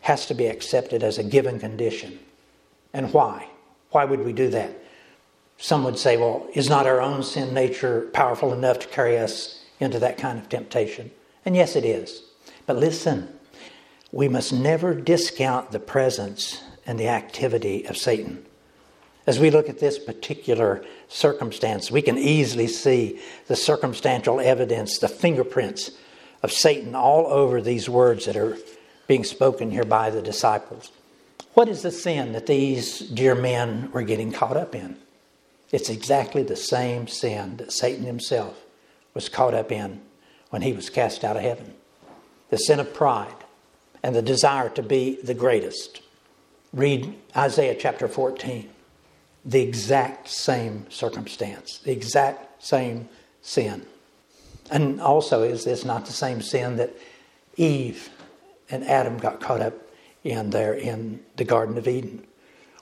has 0.01 0.25
to 0.27 0.33
be 0.33 0.47
accepted 0.47 1.03
as 1.03 1.17
a 1.17 1.23
given 1.23 1.59
condition. 1.59 2.19
And 2.93 3.11
why? 3.11 3.47
Why 3.89 4.05
would 4.05 4.23
we 4.23 4.33
do 4.33 4.49
that? 4.49 4.71
Some 5.57 5.83
would 5.83 5.97
say, 5.97 6.17
well, 6.17 6.47
is 6.53 6.69
not 6.69 6.87
our 6.87 7.01
own 7.01 7.23
sin 7.23 7.53
nature 7.53 8.09
powerful 8.13 8.53
enough 8.53 8.79
to 8.79 8.87
carry 8.87 9.17
us 9.17 9.63
into 9.79 9.99
that 9.99 10.17
kind 10.17 10.37
of 10.37 10.49
temptation? 10.49 11.11
And 11.45 11.55
yes, 11.55 11.75
it 11.75 11.85
is. 11.85 12.23
But 12.65 12.77
listen, 12.77 13.29
we 14.11 14.27
must 14.27 14.51
never 14.51 14.93
discount 14.93 15.71
the 15.71 15.79
presence 15.79 16.61
and 16.85 16.99
the 16.99 17.07
activity 17.07 17.85
of 17.85 17.97
Satan. 17.97 18.45
As 19.27 19.39
we 19.39 19.49
look 19.49 19.69
at 19.69 19.79
this 19.79 19.97
particular 19.97 20.83
circumstance, 21.07 21.89
we 21.89 22.01
can 22.01 22.17
easily 22.17 22.67
see 22.67 23.19
the 23.47 23.55
circumstantial 23.55 24.39
evidence, 24.39 24.99
the 24.99 25.07
fingerprints 25.07 25.91
of 26.43 26.51
Satan 26.51 26.95
all 26.95 27.27
over 27.27 27.61
these 27.61 27.89
words 27.89 28.25
that 28.25 28.37
are 28.37 28.57
being 29.07 29.23
spoken 29.23 29.71
here 29.71 29.85
by 29.85 30.09
the 30.09 30.21
disciples. 30.21 30.91
What 31.53 31.69
is 31.69 31.81
the 31.81 31.91
sin 31.91 32.33
that 32.33 32.47
these 32.47 32.99
dear 32.99 33.33
men 33.33 33.91
were 33.91 34.03
getting 34.03 34.31
caught 34.31 34.57
up 34.57 34.75
in? 34.75 34.97
It's 35.71 35.89
exactly 35.89 36.43
the 36.43 36.55
same 36.55 37.07
sin 37.07 37.57
that 37.57 37.71
Satan 37.71 38.05
himself 38.05 38.63
was 39.13 39.29
caught 39.29 39.53
up 39.53 39.71
in 39.71 40.01
when 40.49 40.61
he 40.61 40.73
was 40.73 40.89
cast 40.89 41.23
out 41.23 41.35
of 41.35 41.41
heaven 41.41 41.73
the 42.49 42.57
sin 42.57 42.79
of 42.79 42.93
pride 42.93 43.35
and 44.03 44.15
the 44.15 44.21
desire 44.21 44.69
to 44.69 44.83
be 44.83 45.17
the 45.23 45.33
greatest. 45.33 46.01
Read 46.71 47.15
Isaiah 47.35 47.75
chapter 47.75 48.07
14. 48.07 48.69
The 49.45 49.61
exact 49.61 50.27
same 50.27 50.85
circumstance, 50.89 51.79
the 51.79 51.91
exact 51.91 52.63
same 52.63 53.09
sin. 53.41 53.85
And 54.71 54.99
also, 54.99 55.43
is 55.43 55.63
this 55.63 55.85
not 55.85 56.05
the 56.05 56.13
same 56.13 56.41
sin 56.41 56.77
that 56.77 56.95
Eve 57.57 58.09
and 58.69 58.83
Adam 58.83 59.17
got 59.17 59.39
caught 59.39 59.61
up 59.61 59.73
in 60.23 60.49
there 60.49 60.73
in 60.73 61.19
the 61.35 61.43
Garden 61.43 61.77
of 61.77 61.87
Eden, 61.87 62.25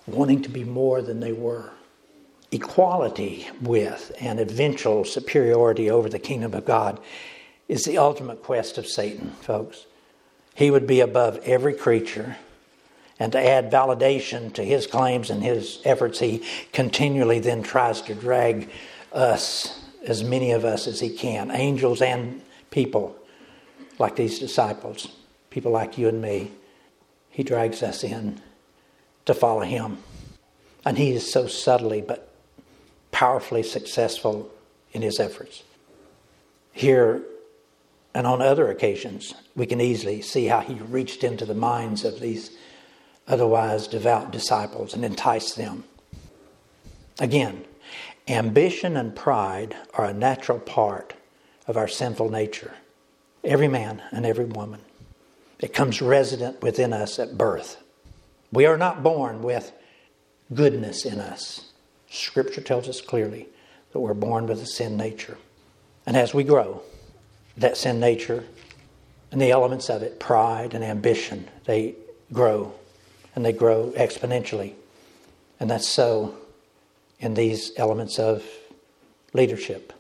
wanting 0.07 0.41
to 0.43 0.49
be 0.49 0.63
more 0.63 1.01
than 1.01 1.19
they 1.19 1.33
were. 1.33 1.71
Equality 2.51 3.47
with 3.61 4.11
and 4.19 4.39
eventual 4.39 5.03
superiority 5.03 5.89
over 5.89 6.07
the 6.07 6.19
kingdom 6.19 6.53
of 6.53 6.65
God 6.65 6.99
is 7.73 7.85
the 7.85 7.97
ultimate 7.97 8.43
quest 8.43 8.77
of 8.77 8.85
Satan, 8.85 9.31
folks. 9.41 9.87
He 10.53 10.69
would 10.69 10.85
be 10.85 10.99
above 10.99 11.39
every 11.43 11.73
creature. 11.73 12.37
And 13.19 13.31
to 13.31 13.39
add 13.39 13.71
validation 13.71 14.53
to 14.53 14.63
his 14.63 14.85
claims 14.85 15.31
and 15.31 15.41
his 15.41 15.81
efforts, 15.83 16.19
he 16.19 16.43
continually 16.71 17.39
then 17.39 17.63
tries 17.63 17.99
to 18.03 18.13
drag 18.13 18.69
us, 19.11 19.81
as 20.05 20.23
many 20.23 20.51
of 20.51 20.63
us 20.63 20.85
as 20.85 20.99
he 20.99 21.09
can, 21.09 21.49
angels 21.49 21.99
and 21.99 22.43
people 22.69 23.15
like 23.97 24.15
these 24.15 24.37
disciples, 24.37 25.07
people 25.49 25.71
like 25.71 25.97
you 25.97 26.07
and 26.07 26.21
me. 26.21 26.51
He 27.31 27.41
drags 27.41 27.81
us 27.81 28.03
in 28.03 28.39
to 29.25 29.33
follow 29.33 29.61
him. 29.61 29.97
And 30.85 30.95
he 30.99 31.13
is 31.13 31.31
so 31.31 31.47
subtly 31.47 32.01
but 32.01 32.31
powerfully 33.11 33.63
successful 33.63 34.51
in 34.91 35.01
his 35.01 35.19
efforts. 35.19 35.63
Here 36.71 37.23
and 38.13 38.27
on 38.27 38.41
other 38.41 38.69
occasions, 38.69 39.33
we 39.55 39.65
can 39.65 39.81
easily 39.81 40.21
see 40.21 40.45
how 40.45 40.59
he 40.59 40.75
reached 40.75 41.23
into 41.23 41.45
the 41.45 41.55
minds 41.55 42.05
of 42.05 42.19
these 42.19 42.55
otherwise 43.27 43.87
devout 43.87 44.31
disciples 44.31 44.93
and 44.93 45.03
enticed 45.03 45.55
them. 45.55 45.83
Again, 47.19 47.65
ambition 48.27 48.97
and 48.97 49.15
pride 49.15 49.75
are 49.93 50.05
a 50.05 50.13
natural 50.13 50.59
part 50.59 51.13
of 51.67 51.77
our 51.77 51.87
sinful 51.87 52.29
nature, 52.29 52.73
every 53.43 53.67
man 53.67 54.01
and 54.11 54.25
every 54.25 54.45
woman. 54.45 54.81
It 55.59 55.73
comes 55.73 56.01
resident 56.01 56.61
within 56.61 56.93
us 56.93 57.19
at 57.19 57.37
birth. 57.37 57.81
We 58.51 58.65
are 58.65 58.77
not 58.77 59.01
born 59.01 59.41
with 59.41 59.71
goodness 60.53 61.05
in 61.05 61.19
us. 61.19 61.71
Scripture 62.09 62.61
tells 62.61 62.87
us 62.87 63.01
clearly 63.01 63.47
that 63.91 63.99
we're 63.99 64.13
born 64.13 64.45
with 64.45 64.61
a 64.61 64.65
sin 64.65 64.97
nature. 64.97 65.37
And 66.05 66.17
as 66.17 66.33
we 66.33 66.43
grow, 66.43 66.81
that 67.57 67.77
sin 67.77 67.99
nature 67.99 68.43
and 69.31 69.41
the 69.41 69.51
elements 69.51 69.89
of 69.89 70.03
it, 70.03 70.19
pride 70.19 70.73
and 70.73 70.83
ambition, 70.83 71.47
they 71.65 71.95
grow 72.31 72.73
and 73.35 73.43
they 73.43 73.51
grow 73.51 73.91
exponentially. 73.95 74.73
And 75.59 75.69
that's 75.69 75.87
so 75.87 76.35
in 77.19 77.33
these 77.33 77.71
elements 77.77 78.19
of 78.19 78.43
leadership. 79.33 79.93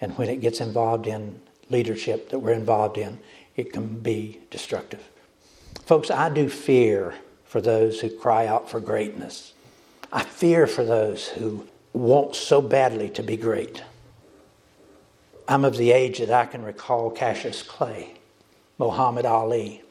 And 0.00 0.16
when 0.16 0.28
it 0.28 0.40
gets 0.40 0.60
involved 0.60 1.06
in 1.06 1.40
leadership 1.70 2.30
that 2.30 2.38
we're 2.38 2.52
involved 2.52 2.98
in, 2.98 3.18
it 3.56 3.72
can 3.72 3.98
be 4.00 4.40
destructive. 4.50 5.02
Folks, 5.84 6.10
I 6.10 6.28
do 6.28 6.48
fear 6.48 7.14
for 7.44 7.60
those 7.60 8.00
who 8.00 8.10
cry 8.10 8.46
out 8.46 8.70
for 8.70 8.80
greatness. 8.80 9.52
I 10.12 10.22
fear 10.22 10.66
for 10.66 10.84
those 10.84 11.28
who 11.28 11.66
want 11.92 12.34
so 12.34 12.60
badly 12.60 13.08
to 13.10 13.22
be 13.22 13.36
great. 13.36 13.82
I'm 15.46 15.64
of 15.64 15.76
the 15.76 15.92
age 15.92 16.18
that 16.18 16.30
I 16.30 16.46
can 16.46 16.64
recall 16.64 17.10
Cassius 17.10 17.62
Clay, 17.62 18.14
Muhammad 18.78 19.26
Ali. 19.26 19.82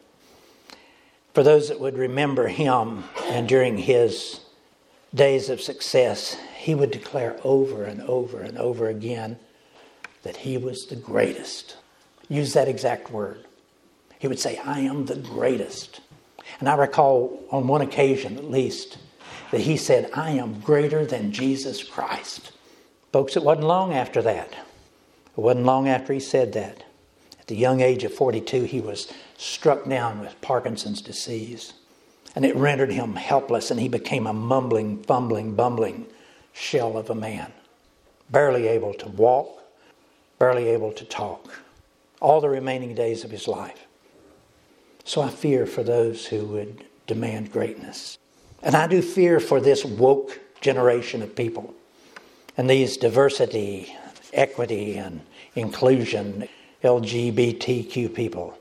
For 1.33 1.43
those 1.43 1.69
that 1.69 1.79
would 1.79 1.97
remember 1.97 2.47
him 2.47 3.03
and 3.25 3.47
during 3.47 3.77
his 3.77 4.39
days 5.13 5.49
of 5.49 5.61
success, 5.61 6.37
he 6.57 6.73
would 6.73 6.89
declare 6.89 7.39
over 7.43 7.83
and 7.83 8.01
over 8.01 8.41
and 8.41 8.57
over 8.57 8.87
again 8.87 9.37
that 10.23 10.37
he 10.37 10.57
was 10.57 10.87
the 10.87 10.95
greatest. 10.95 11.77
Use 12.29 12.53
that 12.53 12.67
exact 12.67 13.11
word. 13.11 13.45
He 14.17 14.27
would 14.27 14.39
say, 14.39 14.57
I 14.57 14.79
am 14.79 15.05
the 15.05 15.17
greatest. 15.17 16.01
And 16.59 16.67
I 16.67 16.75
recall 16.75 17.43
on 17.51 17.67
one 17.67 17.81
occasion 17.81 18.37
at 18.37 18.49
least 18.49 18.97
that 19.51 19.61
he 19.61 19.77
said, 19.77 20.09
I 20.15 20.31
am 20.31 20.61
greater 20.61 21.05
than 21.05 21.31
Jesus 21.31 21.83
Christ. 21.83 22.51
Folks, 23.11 23.35
it 23.35 23.43
wasn't 23.43 23.67
long 23.67 23.93
after 23.93 24.21
that 24.23 24.55
it 25.35 25.39
wasn't 25.39 25.65
long 25.65 25.87
after 25.87 26.13
he 26.13 26.19
said 26.19 26.53
that. 26.53 26.83
At 27.39 27.47
the 27.47 27.55
young 27.55 27.81
age 27.81 28.03
of 28.03 28.13
42, 28.13 28.63
he 28.63 28.79
was 28.79 29.11
struck 29.37 29.87
down 29.87 30.19
with 30.21 30.39
Parkinson's 30.41 31.01
disease. 31.01 31.73
And 32.35 32.45
it 32.45 32.55
rendered 32.55 32.91
him 32.91 33.15
helpless, 33.15 33.69
and 33.69 33.79
he 33.79 33.89
became 33.89 34.25
a 34.25 34.33
mumbling, 34.33 35.03
fumbling, 35.03 35.53
bumbling 35.55 36.07
shell 36.53 36.97
of 36.97 37.09
a 37.09 37.15
man, 37.15 37.51
barely 38.29 38.67
able 38.67 38.93
to 38.93 39.09
walk, 39.09 39.61
barely 40.39 40.69
able 40.69 40.91
to 40.93 41.05
talk, 41.05 41.61
all 42.21 42.39
the 42.39 42.49
remaining 42.49 42.95
days 42.95 43.23
of 43.23 43.31
his 43.31 43.47
life. 43.47 43.85
So 45.03 45.21
I 45.21 45.29
fear 45.29 45.65
for 45.65 45.83
those 45.83 46.27
who 46.27 46.45
would 46.45 46.85
demand 47.07 47.51
greatness. 47.51 48.17
And 48.61 48.75
I 48.75 48.87
do 48.87 49.01
fear 49.01 49.39
for 49.39 49.59
this 49.59 49.83
woke 49.83 50.39
generation 50.61 51.21
of 51.21 51.35
people 51.35 51.73
and 52.55 52.69
these 52.69 52.97
diversity 52.97 53.93
equity 54.33 54.97
and 54.97 55.21
inclusion, 55.55 56.47
LGBTQ 56.83 58.13
people, 58.13 58.57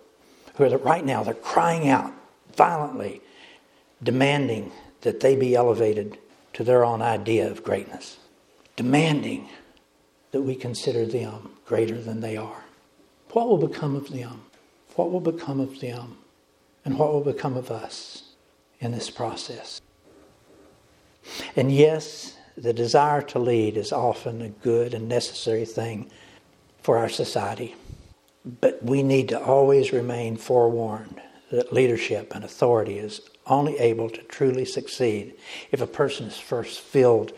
who 0.57 0.65
are 0.65 0.79
right 0.79 1.05
now, 1.05 1.23
they're 1.23 1.35
crying 1.35 1.89
out 1.89 2.13
violently, 2.57 3.21
demanding 4.03 4.71
that 5.01 5.21
they 5.21 5.35
be 5.35 5.55
elevated 5.55 6.19
to 6.53 6.65
their 6.65 6.85
own 6.85 7.03
idea 7.03 7.51
of 7.51 7.65
greatness, 7.65 8.19
demanding 8.77 9.49
that 10.33 10.43
we 10.43 10.55
consider 10.55 11.07
them 11.07 11.51
greater 11.67 12.01
than 12.01 12.21
they 12.21 12.37
are. 12.37 12.65
What 13.31 13.49
will 13.49 13.67
become 13.67 13.97
of 13.97 14.11
them? 14.11 14.43
What 14.95 15.11
will 15.11 15.21
become 15.21 15.61
of 15.61 15.81
them? 15.81 16.19
And 16.85 16.99
what 16.99 17.13
will 17.13 17.23
become 17.23 17.57
of 17.57 17.71
us 17.71 18.25
in 18.81 18.93
this 18.93 19.09
process? 19.09 19.81
And 21.57 21.73
yes, 21.73 22.37
the 22.57 22.73
desire 22.73 23.23
to 23.23 23.39
lead 23.39 23.77
is 23.77 23.93
often 23.93 24.43
a 24.43 24.49
good 24.49 24.95
and 24.95 25.09
necessary 25.09 25.65
thing 25.65 26.11
for 26.83 26.99
our 26.99 27.09
society. 27.09 27.75
But 28.45 28.83
we 28.83 29.03
need 29.03 29.29
to 29.29 29.43
always 29.43 29.93
remain 29.93 30.37
forewarned 30.37 31.21
that 31.51 31.73
leadership 31.73 32.35
and 32.35 32.45
authority 32.45 32.99
is 32.99 33.21
only 33.47 33.79
able 33.79 34.11
to 34.11 34.23
truly 34.23 34.65
succeed 34.65 35.35
if 35.71 35.81
a 35.81 35.87
person 35.87 36.27
is 36.27 36.39
first 36.39 36.81
filled 36.81 37.33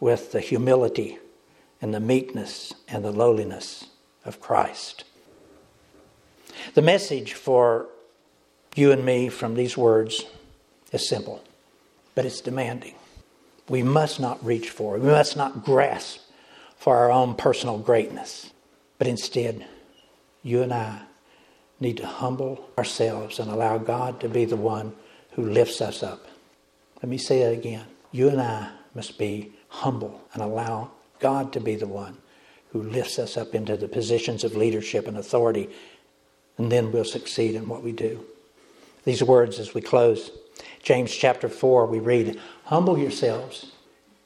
with 0.00 0.32
the 0.32 0.40
humility 0.40 1.18
and 1.80 1.92
the 1.92 2.00
meekness 2.00 2.72
and 2.88 3.04
the 3.04 3.12
lowliness 3.12 3.86
of 4.24 4.40
Christ. 4.40 5.04
The 6.74 6.82
message 6.82 7.34
for 7.34 7.86
you 8.74 8.92
and 8.92 9.04
me 9.04 9.28
from 9.28 9.54
these 9.54 9.76
words 9.76 10.24
is 10.92 11.08
simple, 11.08 11.42
but 12.14 12.24
it's 12.24 12.40
demanding 12.40 12.94
we 13.68 13.82
must 13.82 14.20
not 14.20 14.44
reach 14.44 14.70
for. 14.70 14.96
It. 14.96 15.02
We 15.02 15.08
must 15.08 15.36
not 15.36 15.64
grasp 15.64 16.20
for 16.76 16.96
our 16.96 17.10
own 17.10 17.34
personal 17.34 17.78
greatness. 17.78 18.52
But 18.98 19.06
instead, 19.06 19.66
you 20.42 20.62
and 20.62 20.72
I 20.72 21.02
need 21.80 21.96
to 21.98 22.06
humble 22.06 22.68
ourselves 22.78 23.38
and 23.38 23.50
allow 23.50 23.78
God 23.78 24.20
to 24.20 24.28
be 24.28 24.44
the 24.44 24.56
one 24.56 24.94
who 25.32 25.42
lifts 25.42 25.80
us 25.80 26.02
up. 26.02 26.26
Let 27.02 27.08
me 27.08 27.18
say 27.18 27.42
it 27.42 27.58
again. 27.58 27.86
You 28.12 28.28
and 28.28 28.40
I 28.40 28.70
must 28.94 29.18
be 29.18 29.52
humble 29.68 30.22
and 30.32 30.42
allow 30.42 30.90
God 31.18 31.52
to 31.54 31.60
be 31.60 31.74
the 31.74 31.86
one 31.86 32.18
who 32.70 32.82
lifts 32.82 33.18
us 33.18 33.36
up 33.36 33.54
into 33.54 33.76
the 33.76 33.88
positions 33.88 34.44
of 34.44 34.56
leadership 34.56 35.06
and 35.06 35.16
authority, 35.16 35.68
and 36.58 36.70
then 36.70 36.92
we'll 36.92 37.04
succeed 37.04 37.54
in 37.54 37.68
what 37.68 37.82
we 37.82 37.92
do. 37.92 38.24
These 39.04 39.22
words 39.22 39.58
as 39.58 39.74
we 39.74 39.80
close. 39.80 40.30
James 40.82 41.10
chapter 41.14 41.48
4, 41.48 41.86
we 41.86 41.98
read, 41.98 42.40
Humble 42.64 42.98
yourselves 42.98 43.72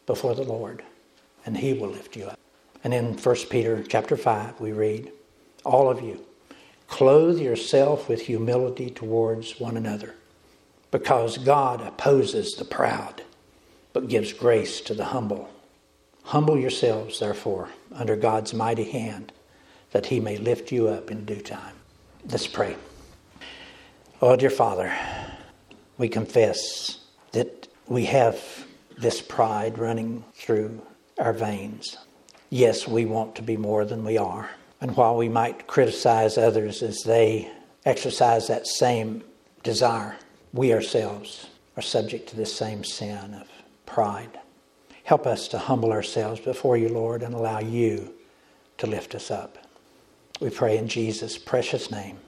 before 0.07 0.35
the 0.35 0.43
Lord, 0.43 0.83
and 1.47 1.57
he 1.57 1.73
will 1.73 1.89
lift 1.89 2.17
you 2.17 2.27
up. 2.27 2.39
And 2.83 2.95
in 2.95 3.17
1 3.17 3.37
Peter 3.51 3.83
chapter 3.83 4.17
5, 4.17 4.61
we 4.61 4.73
read, 4.73 5.13
All 5.65 5.91
of 5.91 6.03
you, 6.03 6.25
clothe 6.87 7.39
yourself 7.39 8.09
with 8.09 8.23
humility 8.23 8.91
towards 8.91 9.61
one 9.61 9.77
another, 9.77 10.15
because 10.91 11.39
God 11.39 11.81
opposes 11.81 12.55
the 12.55 12.65
proud, 12.65 13.23
but 13.93 14.09
gives 14.09 14.33
grace 14.33 14.81
to 14.83 14.95
the 14.95 15.07
humble. 15.07 15.49
Humble 16.25 16.59
yourselves, 16.59 17.21
therefore, 17.21 17.71
under 17.93 18.17
God's 18.17 18.53
mighty 18.53 18.91
hand, 18.91 19.33
that 19.93 20.07
he 20.07 20.21
may 20.21 20.37
lift 20.37 20.71
you 20.71 20.89
up 20.89 21.11
in 21.11 21.25
due 21.25 21.41
time. 21.41 21.75
Let's 22.29 22.47
pray. 22.47 22.77
Oh, 24.21 24.37
dear 24.37 24.51
Father, 24.51 24.93
we 25.99 26.09
confess 26.09 27.01
that 27.33 27.69
we 27.87 28.07
have 28.07 28.41
this 28.97 29.21
pride 29.21 29.79
running 29.79 30.25
through 30.35 30.81
our 31.19 31.33
veins. 31.33 31.99
Yes, 32.51 32.89
we 32.89 33.05
want 33.05 33.35
to 33.37 33.43
be 33.43 33.57
more 33.57 33.85
than 33.85 34.05
we 34.05 34.17
are. 34.17 34.49
And 34.81 34.97
while 34.97 35.17
we 35.17 35.29
might 35.29 35.67
criticize 35.67 36.39
others 36.39 36.83
as 36.83 37.03
they 37.03 37.51
exercise 37.85 38.47
that 38.47 38.67
same 38.67 39.25
desire, 39.63 40.17
we 40.53 40.73
ourselves 40.73 41.49
are 41.77 41.83
subject 41.83 42.29
to 42.29 42.37
this 42.37 42.55
same 42.55 42.85
sin 42.85 43.35
of 43.35 43.49
pride. 43.87 44.39
Help 45.05 45.27
us 45.27 45.49
to 45.49 45.59
humble 45.59 45.93
ourselves 45.93 46.41
before 46.41 46.77
you, 46.77 46.89
Lord, 46.89 47.23
and 47.23 47.35
allow 47.35 47.61
you 47.61 48.15
to 48.79 48.87
lift 48.87 49.15
us 49.15 49.31
up. 49.31 49.59
We 50.41 50.51
pray 50.51 50.79
in 50.79 50.87
Jesus' 50.87 51.39
precious 51.39 51.91
name. 51.91 52.19